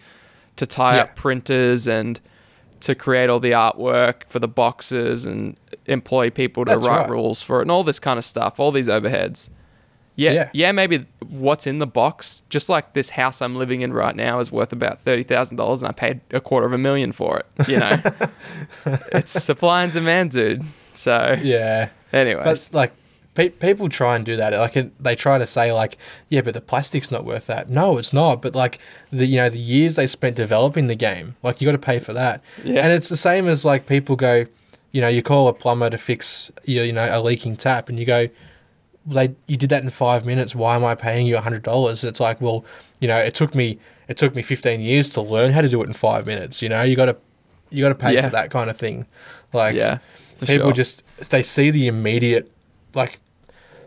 [0.57, 1.03] to tie Yeah.
[1.03, 2.19] up printers and
[2.81, 5.57] to create all the artwork for the boxes and
[5.87, 7.11] employ people to That's write right.
[7.11, 9.51] rules for it and all this kind of stuff, all these overheads.
[10.19, 10.73] Yeah, yeah, Yeah.
[10.73, 14.51] maybe what's in the box, just like this house I'm living in right now is
[14.51, 17.69] worth about thirty thousand dollars, and I paid a quarter of a million for it.
[17.69, 17.97] You know,
[19.13, 20.63] it's supply and demand, dude.
[20.95, 21.91] So, Yeah.
[22.13, 22.93] Anyways, But like
[23.35, 24.53] pe- people try and do that.
[24.53, 25.99] Like they try to say like,
[26.29, 27.69] yeah, but the plastic's not worth that.
[27.69, 28.43] No, it's not.
[28.43, 28.79] But like
[29.11, 31.99] the you know the years they spent developing the game, like you got to pay
[31.99, 32.43] for that.
[32.65, 32.81] Yeah.
[32.83, 34.47] And it's the same as like people go,
[34.93, 37.99] you know, you call a plumber to fix you you know a leaking tap, and
[38.01, 38.29] you go,
[39.05, 40.55] they you did that in five minutes.
[40.55, 42.03] Why am I paying you a hundred dollars?
[42.05, 42.65] It's like, well,
[43.01, 43.79] you know, it took me
[44.09, 46.63] it took me fifteen years to learn how to do it in five minutes.
[46.63, 47.17] You know, you got to
[47.71, 48.23] you got to pay Yeah.
[48.23, 49.07] for that kind of thing.
[49.53, 49.99] Like yeah,
[50.39, 50.73] for people sure.
[50.73, 52.51] just they see the immediate
[52.95, 53.21] like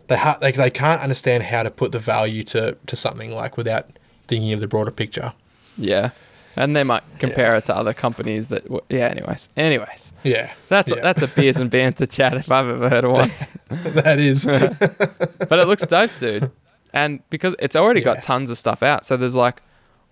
[0.08, 3.56] they ha- they they can't understand how to put the value to to something like
[3.56, 3.88] without
[4.28, 5.32] thinking of the broader picture.
[5.76, 6.10] yeah.
[6.56, 8.64] And they might compare it to other companies that.
[8.64, 9.06] w- Yeah.
[9.06, 9.48] Anyways.
[9.56, 10.12] Anyways.
[10.24, 11.00] Yeah, That's Yeah.
[11.00, 13.30] that's a beers and banter chat if I've ever heard of one.
[13.94, 14.44] that is.
[15.48, 16.50] but it looks dope, dude.
[16.92, 18.14] And because it's already Yeah.
[18.14, 19.62] got tons of stuff out, so there's like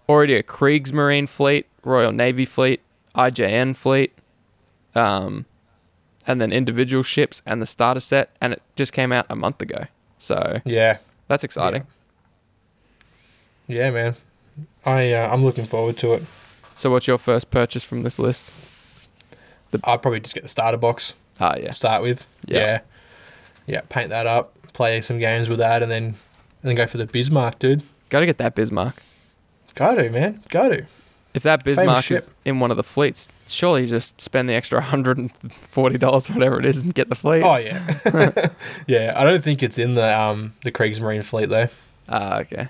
[0.09, 2.81] already a Kriegsmarine fleet, Royal Navy fleet,
[3.17, 4.13] IJN fleet,
[4.95, 5.45] um,
[6.29, 9.61] and then individual ships and the starter set, and it just came out a month
[9.61, 9.87] ago.
[10.21, 11.87] So yeah, that's exciting.
[13.67, 14.15] yeah, man.
[14.85, 16.23] I uh, I'm looking forward to it.
[16.77, 18.53] So what's your first purchase from this list?
[19.85, 22.27] I'd probably just get the starter box Ah, yeah, start with.
[22.47, 22.59] Yeah.
[22.59, 22.81] Yeah.
[23.67, 26.15] yeah, paint that up, play some games with that, and then and
[26.63, 27.83] then go for the Bismarck, dude.
[28.09, 29.01] got to get that Bismarck.
[29.75, 30.87] Got to, man, go to.
[31.35, 35.19] If that Bismarck is in one of the fleets, surely just spend the extra hundred
[35.19, 37.43] and forty dollars, whatever it is, and get the fleet.
[37.43, 38.49] Oh yeah,
[38.87, 39.13] yeah.
[39.15, 41.69] I don't think it's in the um the Kriegsmarine fleet though.
[42.09, 42.69] Ah, okay.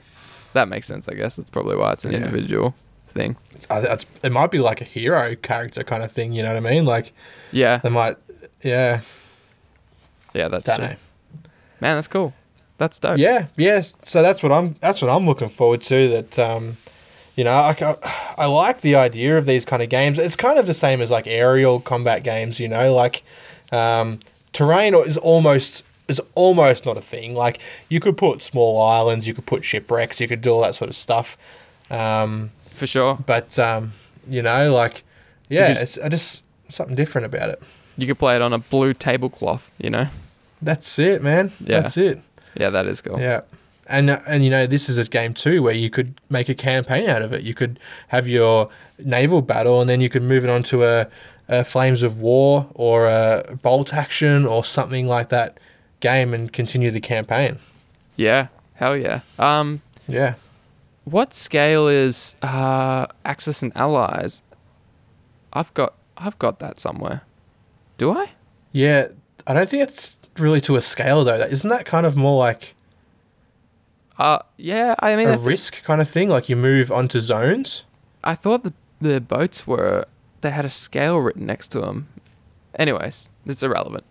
[0.54, 1.36] That makes sense, I guess.
[1.36, 2.18] That's probably why it's an Yeah.
[2.18, 2.74] individual
[3.06, 3.36] thing.
[3.68, 4.32] That's it.
[4.32, 6.32] Might be like a hero character kind of thing.
[6.32, 6.84] You know what I mean?
[6.84, 7.12] Like
[7.52, 7.78] Yeah.
[7.78, 8.16] they might.
[8.62, 9.00] Yeah,
[10.34, 10.78] Yeah, that's true.
[10.84, 10.96] know.
[11.80, 12.34] Man, that's cool.
[12.78, 13.18] That's dope.
[13.18, 13.94] Yeah, yes.
[14.02, 14.74] So that's what I'm.
[14.80, 16.08] That's what I'm looking forward to.
[16.08, 16.76] That um,
[17.38, 17.96] you know, I,
[18.36, 20.18] I, like the idea of these kind of games.
[20.18, 22.58] It's kind of the same as like aerial combat games.
[22.58, 23.22] You know, like
[23.70, 24.18] um,
[24.52, 27.36] terrain is almost is almost not a thing.
[27.36, 30.74] Like you could put small islands, you could put shipwrecks, you could do all that
[30.74, 31.38] sort of stuff.
[31.92, 33.16] Um, For sure.
[33.24, 33.92] but um,
[34.28, 35.04] you know, like
[35.48, 37.62] yeah, could- it's I just something different about it.
[37.96, 40.08] You could play it on a blue tablecloth, you know?
[40.60, 41.52] That's it, man.
[41.60, 41.82] Yeah.
[41.82, 42.20] That's it.
[42.56, 43.20] Yeah, that is cool.
[43.20, 43.42] Yeah.
[43.88, 47.08] And and you know this is a game too where you could make a campaign
[47.08, 47.42] out of it.
[47.42, 47.78] You could
[48.08, 48.68] have your
[48.98, 51.08] naval battle and then you could move it on to a,
[51.48, 55.58] a Flames of War or a Bolt Action or something like that
[56.00, 57.58] game and continue the campaign.
[58.16, 58.48] Yeah.
[58.74, 59.20] Hell yeah.
[59.38, 60.34] Um, Yeah.
[61.04, 64.42] what scale is uh Axis and Allies?
[65.52, 67.22] I've got I've got that somewhere.
[67.96, 68.30] Do I?
[68.72, 69.08] Yeah.
[69.46, 71.36] I don't think it's really to a scale though.
[71.40, 72.74] Isn't that kind of more like
[74.18, 76.28] Uh yeah, I mean I, a th- risk kind of thing.
[76.28, 77.84] Like you move onto zones.
[78.24, 80.06] I thought the the boats were
[80.40, 82.08] they had a scale written next to them.
[82.78, 84.04] Anyways, it's irrelevant.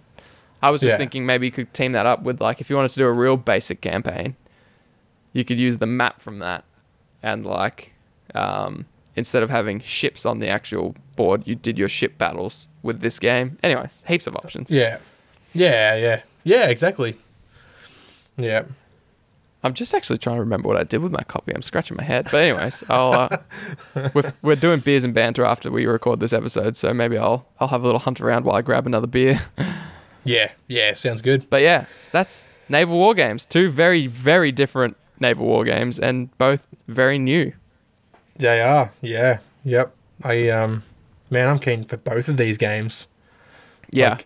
[0.61, 0.97] I was just Yeah.
[0.97, 3.11] thinking maybe you could team that up with like if you wanted to do a
[3.11, 4.35] real basic campaign,
[5.33, 6.63] you could use the map from that
[7.21, 7.93] and like
[8.33, 8.85] um,
[9.15, 13.19] instead of having ships on the actual board, you did your ship battles with this
[13.19, 13.57] game.
[13.63, 14.71] Anyways, heaps of options.
[14.71, 14.97] Yeah.
[15.53, 15.95] Yeah.
[15.95, 16.21] Yeah.
[16.43, 16.67] Yeah.
[16.69, 17.15] Exactly.
[18.37, 18.63] Yeah.
[19.63, 21.53] I'm just actually trying to remember what I did with my copy.
[21.53, 22.27] I'm scratching my head.
[22.31, 23.37] But anyways, I'll uh,
[24.13, 27.67] we're, we're doing beers and banter after we record this episode, so maybe I'll I'll
[27.69, 29.41] have a little hunt around while I grab another beer.
[30.23, 30.51] Yeah.
[30.67, 30.91] Yeah.
[30.91, 31.49] Sounds good.
[31.49, 33.45] But yeah, that's naval war games.
[33.45, 37.53] Two very very different naval war games, and both very new.
[38.35, 38.91] They are.
[39.01, 39.39] Yeah.
[39.63, 39.95] Yep.
[40.23, 40.83] I um,
[41.29, 43.07] man, I'm keen for both of these games.
[43.89, 44.25] Yeah, Like,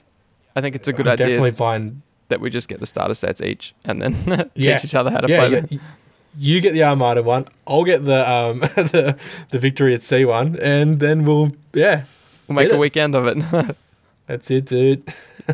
[0.55, 2.01] I think it's a good I'm idea Definitely buying.
[2.31, 4.79] That we just get the starter sets each, and then teach Yeah.
[4.83, 5.37] each other how to Yeah.
[5.47, 5.79] play yeah them.
[6.37, 7.45] you get the Armada one.
[7.67, 9.15] I'll get the um the
[9.51, 12.05] the Victory at Sea one, and then we'll yeah.
[12.47, 12.79] We'll make a it.
[12.79, 13.75] weekend of it.
[14.27, 15.03] That's it, dude.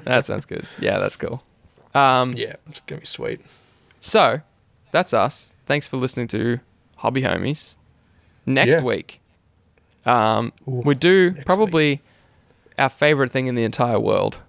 [0.03, 0.65] that sounds good.
[0.80, 1.41] Yeah, that's cool.
[1.95, 3.41] Um, Yeah, it's gonna be sweet.
[4.01, 4.41] So,
[4.91, 5.53] that's us.
[5.65, 6.59] Thanks for listening to
[6.97, 7.75] Hobby Homies.
[8.45, 8.82] Next Yeah.
[8.84, 9.19] week,
[10.05, 12.01] um, Ooh, we do probably
[12.78, 14.41] our favorite thing in the entire world,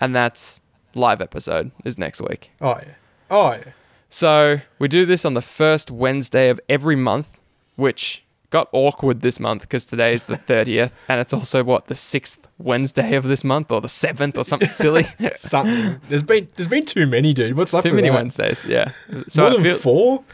[0.00, 0.60] and that's
[0.94, 2.50] live episode is next week.
[2.60, 2.94] Oh yeah.
[3.30, 3.72] Oh yeah.
[4.08, 7.38] So we do this on the first Wednesday of every month,
[7.76, 11.94] which got awkward this month because today is the 30th, and it's also what the
[11.94, 15.04] sixth Wednesday of this month or the seventh or something silly.
[15.36, 16.00] Something.
[16.08, 17.56] there's been there's been too many, dude.
[17.56, 18.14] What's up Too many that?
[18.16, 18.92] Wednesdays, yeah.
[19.28, 20.24] So More I than feel four.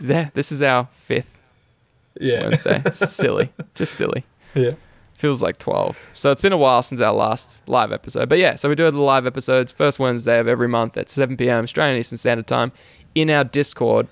[0.00, 1.34] yeah, this is our fifth
[2.20, 2.42] Yeah.
[2.48, 2.80] Wednesday.
[2.94, 4.24] silly, just silly.
[4.54, 4.70] yeah.
[5.22, 5.96] Feels like 12.
[6.14, 8.28] So it's been a while since our last live episode.
[8.28, 11.36] But yeah, so we do the live episodes first Wednesday of every month at 7
[11.36, 11.62] p.m.
[11.62, 12.72] Australian Eastern Standard Time.
[13.14, 14.08] In our Discord,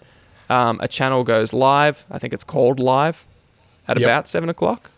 [0.50, 2.04] um, a channel goes live.
[2.12, 3.26] I think it's called live
[3.88, 4.06] at Yep.
[4.06, 4.88] about 7 o'clock.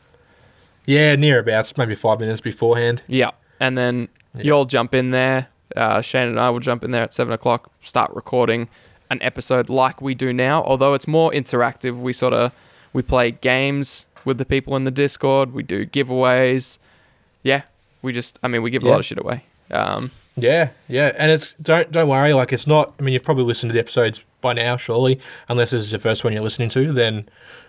[0.84, 3.00] Yeah, near abouts, maybe five minutes beforehand.
[3.06, 3.30] Yeah.
[3.58, 4.42] And then Yeah.
[4.44, 5.46] you'll jump in there.
[5.74, 8.68] Uh, Shane and I will jump in there at 7 o'clock, start recording
[9.08, 10.62] an episode like we do now.
[10.64, 12.52] Although it's more interactive, we sort of
[12.92, 15.52] we play games with the people in the Discord.
[15.52, 16.78] We do giveaways.
[17.42, 17.62] Yeah,
[18.02, 19.44] we just I mean we give a lot of shit away.
[19.70, 22.32] Um, Yeah, yeah, and it's don't don't worry.
[22.32, 22.94] Like it's not.
[22.98, 25.20] I mean, you've probably listened to the episodes by now, surely.
[25.48, 27.28] Unless this is the first one you're listening to, then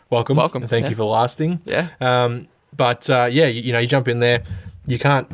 [0.09, 0.37] welcome.
[0.37, 0.89] Welcome, And thank yeah.
[0.91, 1.61] you for lasting.
[1.65, 4.43] yeah, Um, but uh, yeah, you, you know, you jump in there.
[4.87, 5.27] You can't.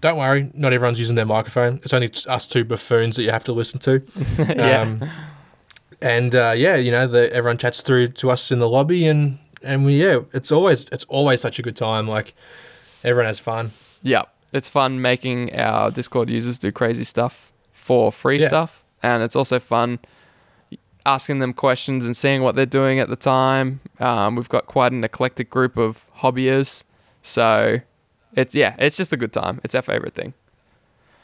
[0.00, 0.50] Don't worry.
[0.54, 1.76] Not everyone's using their microphone.
[1.82, 4.02] It's only us two buffoons that you have to listen to.
[4.38, 5.10] yeah, Um,
[6.00, 9.38] and uh, yeah, you know, the, everyone chats through to us in the lobby, and
[9.62, 12.08] and we yeah, it's always it's always such a good time.
[12.08, 12.34] Like
[13.04, 13.70] everyone has fun.
[14.02, 18.48] Yeah, it's fun making our Discord users do crazy stuff for free Yeah.
[18.48, 19.98] stuff, and it's also fun
[21.06, 23.80] asking them questions and seeing what they're doing at the time.
[23.98, 26.84] Um, we've got quite an eclectic group of hobbyists,
[27.22, 27.78] so
[28.34, 29.60] it's yeah, it's just a good time.
[29.64, 30.34] It's our favorite thing.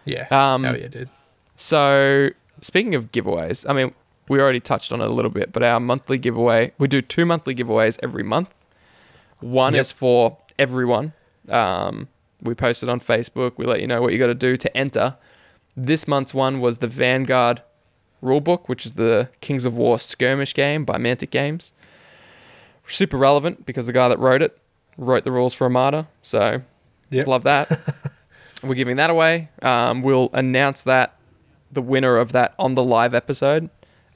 [0.05, 0.27] Yeah.
[0.31, 1.11] Um, Hell yeah, dude.
[1.57, 2.31] So,
[2.61, 3.93] speaking of giveaways, I mean,
[4.29, 7.25] we already touched on it a little bit, but our monthly giveaway, we do two
[7.25, 8.53] monthly giveaways every month.
[9.41, 9.81] One Yep.
[9.81, 11.13] is for everyone.
[11.49, 12.09] Um,
[12.43, 13.53] we post it on Facebook.
[13.57, 15.17] We let you know what you got to do to enter.
[15.77, 17.63] This month's one was the Vanguard
[18.23, 21.73] rulebook, which is the Kings of War skirmish game by Mantic Games.
[22.87, 24.57] Super relevant because the guy that wrote it
[24.97, 26.09] wrote the rules for Armada.
[26.23, 26.63] So,
[27.11, 27.27] Yep.
[27.27, 27.79] love that.
[28.63, 29.51] We're giving that away.
[29.61, 31.15] Um, we'll announce that
[31.71, 33.69] the winner of that on the live episode,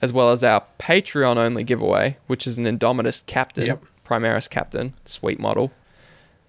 [0.02, 3.84] as well as our Patreon only giveaway, which is an Indomitus captain, Yep.
[4.06, 5.72] Primaris captain, sweet model.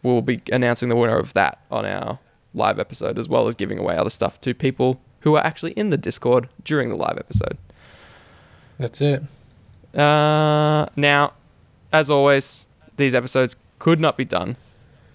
[0.04, 2.20] We'll be announcing the winner of that on our
[2.54, 5.90] live episode, as well as giving away other stuff to people who are actually in
[5.92, 7.58] the Discord during the live episode.
[8.80, 9.22] That's it.
[9.94, 11.34] Uh, now,
[11.94, 12.66] as always,
[12.98, 14.56] these episodes could not be done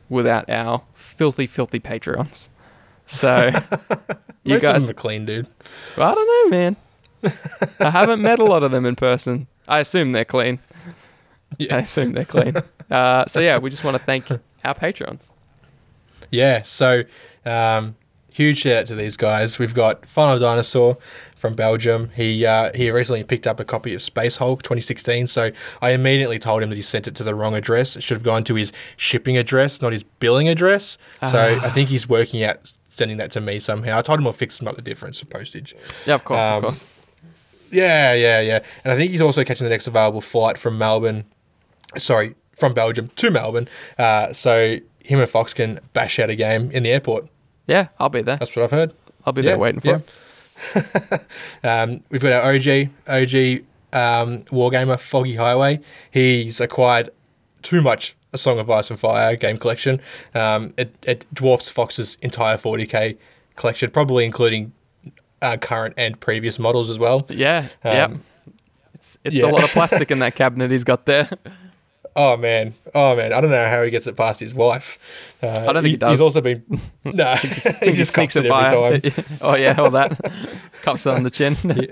[0.09, 2.49] without our filthy, filthy Patreons.
[3.07, 3.51] So,
[4.45, 5.49] you guys, are clean, dude.
[5.97, 6.77] I don't know, man.
[7.81, 9.47] I haven't met a lot of them in person.
[9.69, 10.59] I assume they're clean.
[11.71, 12.57] I assume they're clean.
[12.91, 14.27] Uh, so yeah, we just want to thank
[14.65, 15.29] our patrons.
[16.31, 16.63] Yeah.
[16.63, 17.03] So,
[17.45, 17.97] um,
[18.33, 19.59] huge shout out to these guys.
[19.59, 20.99] We've got Final Dinosaur
[21.37, 22.11] from Belgium.
[22.15, 25.27] He uh, he recently picked up a copy of Space Hulk 2016.
[25.29, 25.51] So
[25.81, 27.97] I immediately told him that he sent it to the wrong address.
[27.97, 30.99] It should have gone to his shipping address, not his billing address.
[31.31, 33.99] So I think he's working out sending that to me somehow.
[33.99, 35.75] I told him I'll fix him up the difference of postage.
[36.07, 36.91] Yeah, of course, Um, of course.
[37.71, 38.61] Yeah, yeah, yeah.
[38.85, 41.25] And I think he's also catching the next available flight from Melbourne.
[41.97, 43.69] Sorry, from Belgium to Melbourne.
[43.99, 47.29] Uh, so him and Fox can bash out a game in the airport.
[47.67, 48.37] Yeah, I'll be there.
[48.37, 48.93] That's what I've heard.
[49.25, 50.05] I'll be there waiting for him.
[51.65, 55.81] um, we've got our OG, OG um, Wargamer, Foggy Highway.
[56.11, 57.11] He's acquired
[57.63, 60.01] too much A Song of Ice and Fire game collection.
[60.35, 63.19] Um, it, it dwarfs Fox's entire 40k
[63.57, 64.73] collection, probably including
[65.43, 67.27] uh, current and previous models as well.
[67.29, 68.05] Yeah, yeah.
[68.05, 68.23] Um,
[68.95, 69.47] It's, it's yeah.
[69.47, 71.29] a lot of plastic in that cabinet he's got there.
[72.19, 75.37] Oh man, oh man, I don't know how he gets it past his wife.
[75.43, 76.11] Uh, I don't think he does.
[76.13, 76.65] He's also been
[77.05, 78.69] no, he Think just cops it every by.
[79.03, 79.13] time.
[79.43, 80.19] oh yeah, all that.
[80.83, 81.57] cups it on the chin.
[81.65, 81.87] Yeah,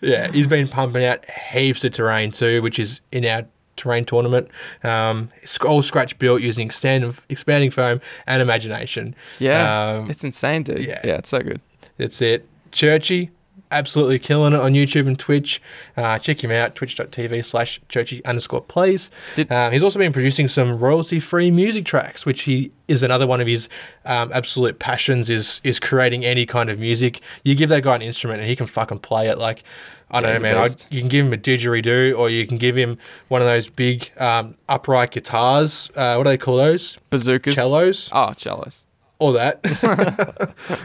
[0.00, 4.48] yeah, he's been pumping out heaps of terrain too, which is in our terrain tournament.
[4.84, 5.30] Um,
[5.66, 9.16] all scratch built using expand, expanding foam and imagination.
[9.40, 10.78] Yeah, Um, it's insane, dude.
[10.84, 11.00] yeah.
[11.02, 11.16] Yeah.
[11.16, 11.60] it's so good.
[11.96, 12.46] That's it.
[12.74, 13.30] Churchy,
[13.70, 15.62] absolutely killing it on YouTube and Twitch.
[15.96, 19.10] Uh, check him out, twitch.tv slash churchy underscore plays.
[19.36, 23.40] Did- Um, he's also been producing some royalty-free music tracks, which he is another one
[23.40, 23.68] of his
[24.04, 27.20] um, absolute passions is is creating any kind of music.
[27.44, 29.62] You give that guy an instrument and he can fucking play it like...
[30.10, 30.56] I don't Yeah, know, man.
[30.58, 32.98] I, you can give him a didgeridoo, or you can give him
[33.28, 35.90] one of those big um, upright guitars.
[35.96, 36.98] Uh, what do they call those?
[37.10, 37.54] Bazookas.
[37.54, 38.83] Cellos, Oh, cellos.
[39.24, 39.60] Or that.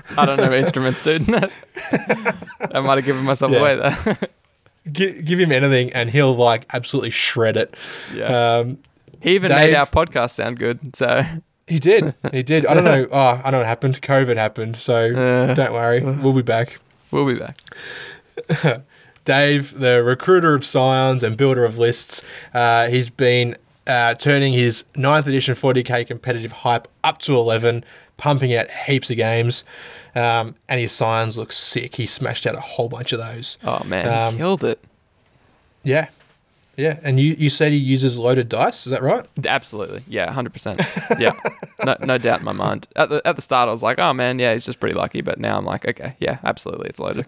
[0.17, 1.27] I don't know instruments, dude.
[2.71, 3.59] I might have given myself Yeah.
[3.59, 4.17] away there.
[4.91, 7.75] give, give him anything, and he'll like absolutely shred it.
[8.13, 8.57] yeah.
[8.59, 8.77] Um,
[9.21, 10.95] he even Dave- made our podcast sound good.
[10.95, 11.23] So
[11.67, 12.15] He did.
[12.31, 12.65] He did.
[12.65, 13.07] I don't know.
[13.11, 14.01] Oh, I know what happened.
[14.01, 14.75] COVID happened.
[14.77, 16.01] So Uh, don't worry.
[16.01, 16.79] We'll be back.
[17.11, 17.57] we'll be back.
[19.25, 22.23] Dave, the recruiter of scions and builder of lists,
[22.53, 27.83] uh, he's been uh, turning his 9th edition 40k competitive hype up to 11,
[28.19, 29.63] pumping out heaps of games.
[30.15, 31.95] Um, and his scions look sick.
[31.95, 33.57] He smashed out a whole bunch of those.
[33.63, 34.83] Oh man, Um, he killed it.
[35.83, 36.09] Yeah.
[36.77, 36.99] Yeah.
[37.03, 38.85] And you, you said he uses loaded dice.
[38.87, 39.25] Is that right?
[39.45, 40.03] Absolutely.
[40.07, 40.81] Yeah, hundred percent.
[41.19, 41.31] Yeah.
[41.85, 42.87] No no doubt in my mind.
[42.95, 45.21] At the at the start I was like, oh man, yeah, he's just pretty lucky.
[45.21, 47.25] But now I'm like, okay, yeah, absolutely, it's loaded.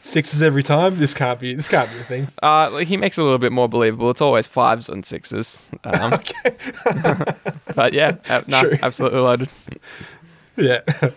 [0.00, 0.98] Sixes every time.
[0.98, 1.54] This can't be.
[1.54, 2.28] This can't be a thing.
[2.42, 4.10] Uh, like, he makes it a little bit more believable.
[4.10, 5.70] It's always fives and sixes.
[5.84, 6.56] Um, Okay.
[7.74, 8.78] but yeah, uh, no, True.
[8.82, 9.48] absolutely loaded.
[10.56, 10.80] Yeah.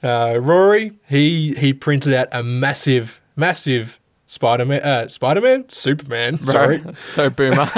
[0.00, 3.98] Uh, Rory, he he printed out a massive, massive
[4.28, 6.36] Spider Man, uh, Spider Man, Superman.
[6.36, 7.64] Bro, Sorry, so boomer.
[7.66, 7.68] One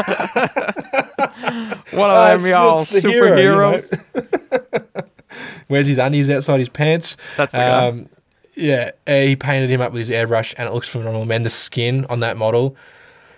[2.11, 4.95] of Uh, them, it's- y'all it's the hero, you superheroes.
[4.95, 5.01] know.
[5.71, 7.17] Wears his undies outside his pants.
[7.39, 7.87] That's the guy.
[7.87, 8.11] Um,
[8.55, 11.25] yeah, uh, he painted him up with his airbrush, and it looks phenomenal.
[11.25, 12.77] Man, the skin on that model.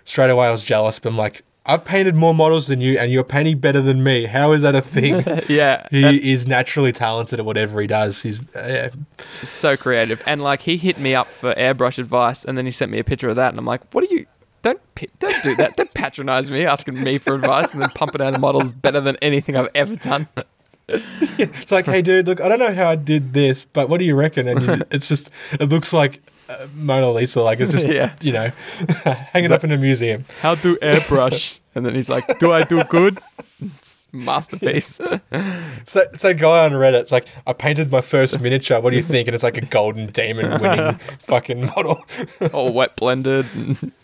[0.07, 3.13] Straight away, I was jealous, but I'm like, I've painted more models than you, and
[3.13, 4.25] you're painting better than me.
[4.25, 5.23] How is that a thing?
[5.49, 8.23] yeah, he is naturally talented at whatever he does.
[8.23, 8.89] He's uh, yeah,
[9.45, 10.21] so creative.
[10.27, 13.05] And like he hit me up for airbrush advice, and then he sent me a
[13.05, 14.27] picture of that, and I'm like, what are you?
[14.63, 14.81] don't
[15.19, 15.77] don't do that.
[15.77, 19.57] Don't patronize me, asking me for advice and then pumping out models better than anything
[19.57, 20.29] I've ever done.
[21.39, 24.05] It's like, hey, dude, look, I don't know how I did this, but what do
[24.05, 24.49] you reckon?
[24.49, 26.21] And it's just, it looks like
[26.61, 28.15] uh, Mona Lisa, like it's just, Yeah.
[28.21, 28.51] you know,
[29.33, 30.25] hanging up in a museum.
[30.41, 31.59] How do airbrush?
[31.75, 33.19] And then he's like, "Do I do good?"
[34.13, 34.97] Masterpiece.
[34.97, 37.01] so, that guy on Reddit.
[37.01, 38.79] It's like, I painted my first miniature.
[38.79, 39.27] What do you think?
[39.27, 42.05] And it's like a golden demon winning fucking model.
[42.53, 43.47] All wet blended.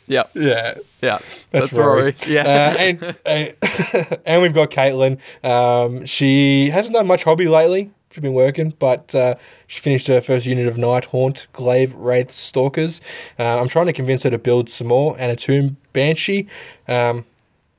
[0.07, 0.77] yeah, yeah.
[1.03, 1.19] yeah.
[1.51, 2.03] That's, That's, Rory.
[2.03, 2.15] Rory.
[2.27, 2.43] Yeah.
[2.43, 5.19] Uh, and uh, and we've got Caitlin.
[5.45, 7.91] Um, she hasn't done much hobby lately.
[8.19, 9.37] She's been working, but uh,
[9.69, 13.01] she finished her first unit of Nighthaunt, Glaive, Wraith, Stalkers.
[13.39, 16.49] Uh, I'm trying to convince her to build some more and a Tomb Banshee,
[16.89, 17.25] um,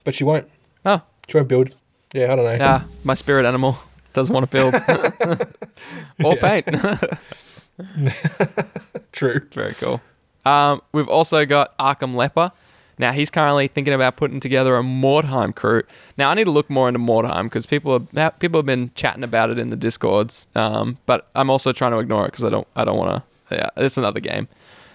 [0.05, 0.47] but she won't.
[0.85, 1.75] oh, She won't build.
[2.13, 2.53] Yeah, I don't know.
[2.53, 2.83] yeah.
[3.03, 3.79] My spirit animal
[4.13, 4.73] doesn't want to build
[6.23, 6.67] or paint.
[9.11, 9.41] True.
[9.51, 9.99] Very cool.
[10.45, 12.53] Um, we've also got Arkham Leper.
[12.99, 15.83] Now he's currently thinking about putting together a Mordheim crew.
[16.17, 19.23] Now I need to look more into Mordheim because people have people have been chatting
[19.23, 20.47] about it in the discords.
[20.53, 23.55] Um, but I'm also trying to ignore it because I don't I don't want to.
[23.55, 24.47] Yeah, it's another game.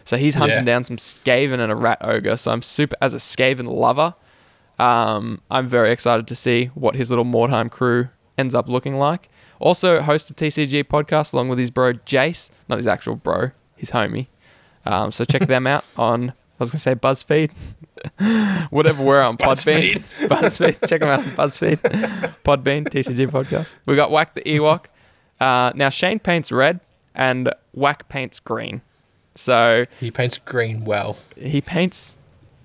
[0.05, 0.65] So he's hunting Yeah.
[0.65, 2.37] down some Skaven and a Rat Ogre.
[2.37, 4.15] So I'm super as a Skaven lover.
[4.79, 9.29] Um, I'm very excited to see what his little Mordheim crew ends up looking like.
[9.61, 13.93] Also, host of TCG podcast along with his bro Jace, not his actual bro, his
[13.93, 14.27] homie.
[14.85, 16.35] Um, so check them out on.
[16.59, 17.51] I was gonna say BuzzFeed,
[18.71, 19.99] whatever we're on Podbean.
[20.29, 21.79] BuzzFeed, check them out on BuzzFeed,
[22.45, 23.79] Podbean, TCG podcast.
[23.87, 24.85] We got Whack the Ewok.
[25.41, 26.81] Uh, now Shane paints red
[27.15, 28.83] and Whack paints green.
[29.35, 31.17] So He paints green well.
[31.37, 32.17] he paints.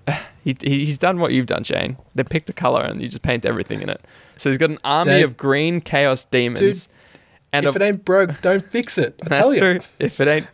[0.42, 1.98] He, he- he's done what you've done, Shane.
[2.14, 4.00] They picked a color and you just paint everything in it.
[4.38, 6.88] So he's got an army of green chaos demons.
[7.52, 9.18] And if a, it ain't broke, don't fix it.
[9.24, 9.60] I that's tell you.
[9.60, 9.80] true.
[9.98, 10.46] If it ain't,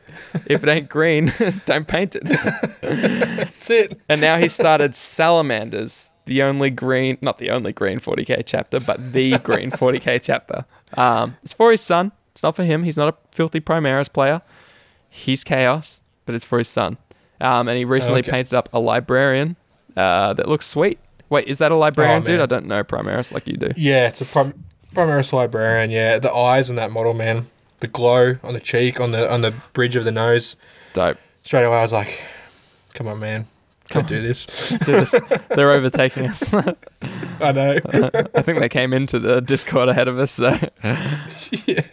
[0.46, 1.32] if it ain't green,
[1.66, 2.24] don't paint it.
[2.24, 4.00] That's it.
[4.08, 9.12] and now he started salamanders, the only green, not the only green 40k chapter, but
[9.12, 10.64] the green 40k chapter.
[10.96, 12.12] Um, it's for his son.
[12.32, 12.82] It's not for him.
[12.84, 14.42] He's not a filthy Primaris player.
[15.08, 16.98] He's chaos, but it's for his son.
[17.40, 18.30] Um, and he recently okay.
[18.30, 19.56] painted up a librarian
[19.96, 20.98] uh, that looks sweet.
[21.28, 22.40] Wait, is that a librarian, Oh, dude?
[22.40, 23.70] I don't know Primaris like you do.
[23.76, 24.64] Yeah, it's a prim-
[24.96, 25.90] Primaris librarian.
[25.90, 27.46] Yeah, the eyes on that model, man.
[27.80, 30.56] The glow on the cheek, on the on the bridge of the nose.
[30.94, 31.18] Dope.
[31.42, 32.22] Straight away, I was like,
[32.94, 33.46] "Come on, man,
[33.90, 34.46] can't do this."
[34.84, 35.14] Do this.
[35.50, 36.54] They're overtaking us.
[37.40, 37.78] I know.
[38.34, 40.30] I think they came into the Discord ahead of us.
[40.32, 40.48] So,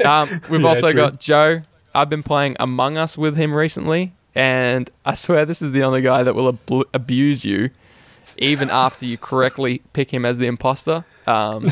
[0.06, 0.94] um, we've Yeah, also true.
[0.94, 1.62] got Joe.
[1.94, 6.02] I've been playing Among Us with him recently, and I swear this is the only
[6.02, 7.70] guy that will ab- abuse you,
[8.38, 11.04] even after you correctly pick him as the imposter.
[11.28, 11.68] Um,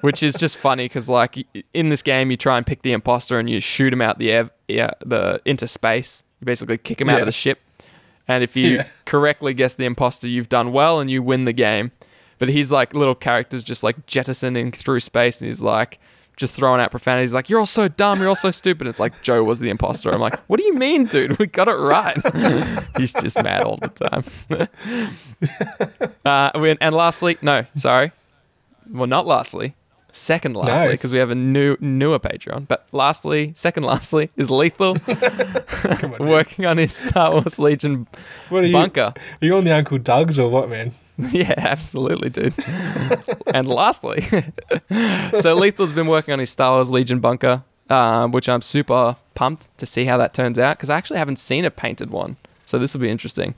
[0.00, 3.38] which is just funny because, like, in this game, you try and pick the imposter
[3.38, 6.22] and you shoot him out the air, yeah, the into space.
[6.40, 7.60] You basically kick him out of the ship,
[8.28, 8.86] and if you Yeah.
[9.04, 11.92] correctly guess the imposter, you've done well and you win the game.
[12.38, 16.00] But he's like little characters just like jettisoning through space and he's like
[16.36, 17.22] just throwing out profanity.
[17.22, 18.88] He's like, You're all so dumb, you're all so stupid.
[18.88, 20.12] It's like Joe was the imposter.
[20.12, 21.38] I'm like, What do you mean, dude?
[21.38, 22.18] We got it right.
[22.98, 24.24] he's just mad all the time.
[26.24, 28.10] uh, and lastly, no, sorry.
[28.90, 29.76] Well, not lastly.
[30.16, 30.90] Second lastly, No.
[30.92, 32.68] because we have a new newer Patreon.
[32.68, 34.96] But lastly, second lastly is Lethal
[35.84, 38.06] on, working on his Star Wars Legion
[38.48, 38.72] What are you?
[38.72, 39.12] bunker.
[39.16, 40.92] Are you on the Uncle Doug's or what, man?
[41.30, 42.54] Yeah, absolutely, dude.
[43.54, 44.20] and lastly,
[45.40, 49.66] so Lethal's been working on his Star Wars Legion bunker, um, which I'm super pumped
[49.78, 52.36] to see how that turns out because I actually haven't seen a painted one.
[52.66, 53.54] So this will be interesting.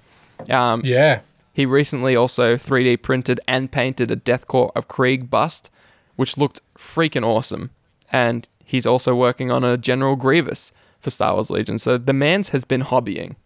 [0.51, 1.21] Um, Yeah.
[1.53, 5.71] He recently also 3D printed and painted a Death Korps of Krieg bust,
[6.17, 7.71] which looked freaking awesome.
[8.12, 11.79] And he's also working on a General Grievous for Star Wars Legion.
[11.79, 13.37] So the man's has been hobbying,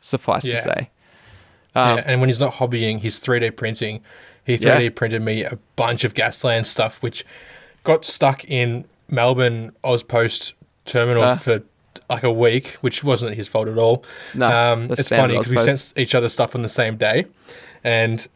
[0.00, 0.90] suffice to say.
[1.74, 2.04] Um, yeah.
[2.06, 4.00] And when he's not hobbying, he's 3D printing.
[4.44, 7.24] He 3D printed me a bunch of Gaslands stuff, which
[7.84, 10.52] got stuck in Melbourne Auspost
[10.84, 11.36] terminal Ah.
[11.36, 11.62] for
[12.10, 14.02] like a week, which wasn't his fault at all.
[14.34, 17.26] No, um, it's funny because we sent each other stuff on the same day,
[17.84, 18.26] and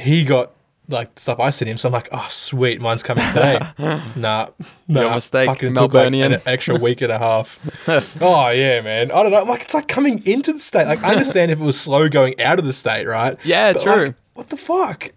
[0.00, 0.52] he got
[0.88, 1.76] like stuff I sent him.
[1.76, 3.58] So I'm like, oh sweet, mine's coming today.
[4.16, 4.48] nah,
[4.88, 7.58] nah, mistake, fucking took like an extra week and a half.
[8.22, 9.10] oh yeah, man.
[9.12, 9.40] I don't know.
[9.42, 10.86] I'm like, it's like coming into the state.
[10.86, 13.36] Like I understand if it was slow going out of the state, right?
[13.44, 14.04] Yeah, But, true.
[14.06, 15.10] like, what the fuck?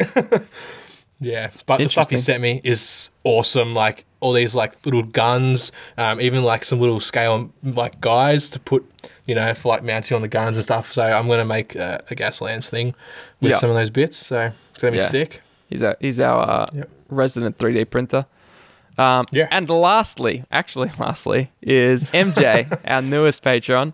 [1.20, 3.74] yeah, but the stuff he sent me is awesome.
[3.74, 8.60] Like all these like little guns, um, even like some little scale like guys to
[8.60, 8.84] put,
[9.26, 10.92] you know, for like mounting on the guns and stuff.
[10.92, 12.94] So I'm gonna make uh, a Gaslands thing
[13.40, 13.58] with Yeah.
[13.58, 14.18] some of those bits.
[14.18, 15.08] So it's gonna be Yeah.
[15.08, 15.42] sick.
[15.72, 16.90] He's our, he's our uh, Yep.
[17.10, 18.26] resident 3D printer.
[18.98, 19.48] Um, Yeah.
[19.52, 23.94] And lastly, actually, lastly, is MJ, our newest patron.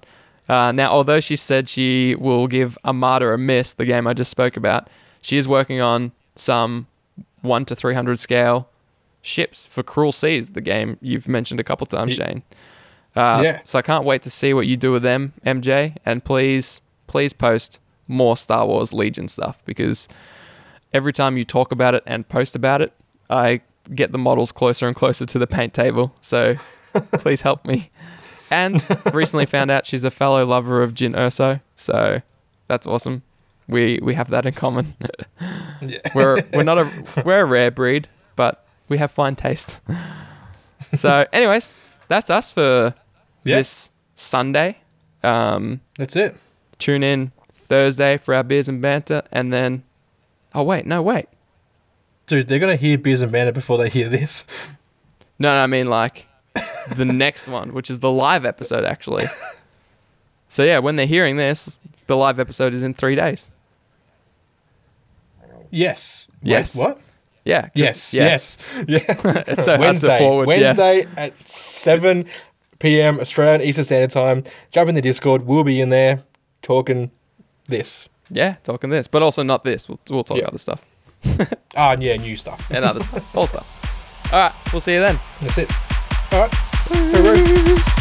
[0.49, 4.31] Uh, now, although she said she will give Armada a miss, the game I just
[4.31, 4.89] spoke about,
[5.21, 6.87] she is working on some
[7.41, 8.69] one to three hundred scale
[9.21, 12.43] ships for Cruel Seas, the game you've mentioned a couple times, Shane.
[13.15, 13.59] Uh, Yeah.
[13.65, 15.97] So I can't wait to see what you do with them, MJ.
[16.05, 20.07] And please, please post more Star Wars Legion stuff because
[20.97, 22.91] every time you talk about it and post about it,
[23.29, 23.61] I
[23.95, 26.13] get the models closer and closer to the paint table.
[26.21, 26.55] So
[27.13, 27.89] please help me.
[28.51, 28.75] And
[29.13, 32.21] recently found out she's a fellow lover of Jyn Erso, so
[32.67, 33.21] that's awesome.
[33.67, 34.95] We we have that in common.
[35.79, 35.99] Yeah.
[36.15, 36.89] we're we're not a
[37.23, 39.79] we're a rare breed, but we have fine taste.
[40.95, 41.75] so, anyways,
[42.07, 42.95] that's us for
[43.43, 43.57] Yeah.
[43.57, 44.77] this Sunday.
[45.23, 46.35] Um, That's it.
[46.79, 49.83] tune in Thursday for our beers and banter, and then
[50.57, 51.27] oh wait, no wait,
[52.25, 54.45] Dude, they're gonna hear Beers and Banter before they hear this.
[55.39, 56.25] no, no, I mean like
[56.95, 59.25] the next one, which is the live episode actually.
[60.49, 61.77] So yeah, when they're hearing this,
[62.07, 63.51] the live episode is in three days.
[65.69, 66.27] Yes.
[66.41, 66.75] Wait, Yes.
[66.75, 66.99] what?
[67.45, 67.69] Yeah.
[67.73, 68.13] Yes.
[68.13, 68.57] Yes.
[68.87, 68.99] Yeah.
[69.55, 70.19] So hard to Wednesday.
[70.23, 70.43] yeah.
[70.45, 72.25] Wednesday at seven
[72.79, 73.19] p.m.
[73.19, 74.43] Australian Eastern Standard Time.
[74.71, 75.43] Jump in the Discord.
[75.43, 76.23] We'll be in there
[76.61, 77.11] talking
[77.67, 78.09] this.
[78.29, 79.87] Yeah, talking this, but also not this.
[79.87, 80.47] We'll we'll talk Yeah.
[80.47, 80.85] other stuff
[81.75, 82.69] Ah, and yeah, new stuff.
[82.71, 83.67] and other stuff, all stuff.
[84.33, 85.19] All right, we'll see you then.
[85.41, 85.71] That's it.
[86.33, 86.51] All right.
[86.51, 87.77] Hooroo.
[87.77, 87.96] Watch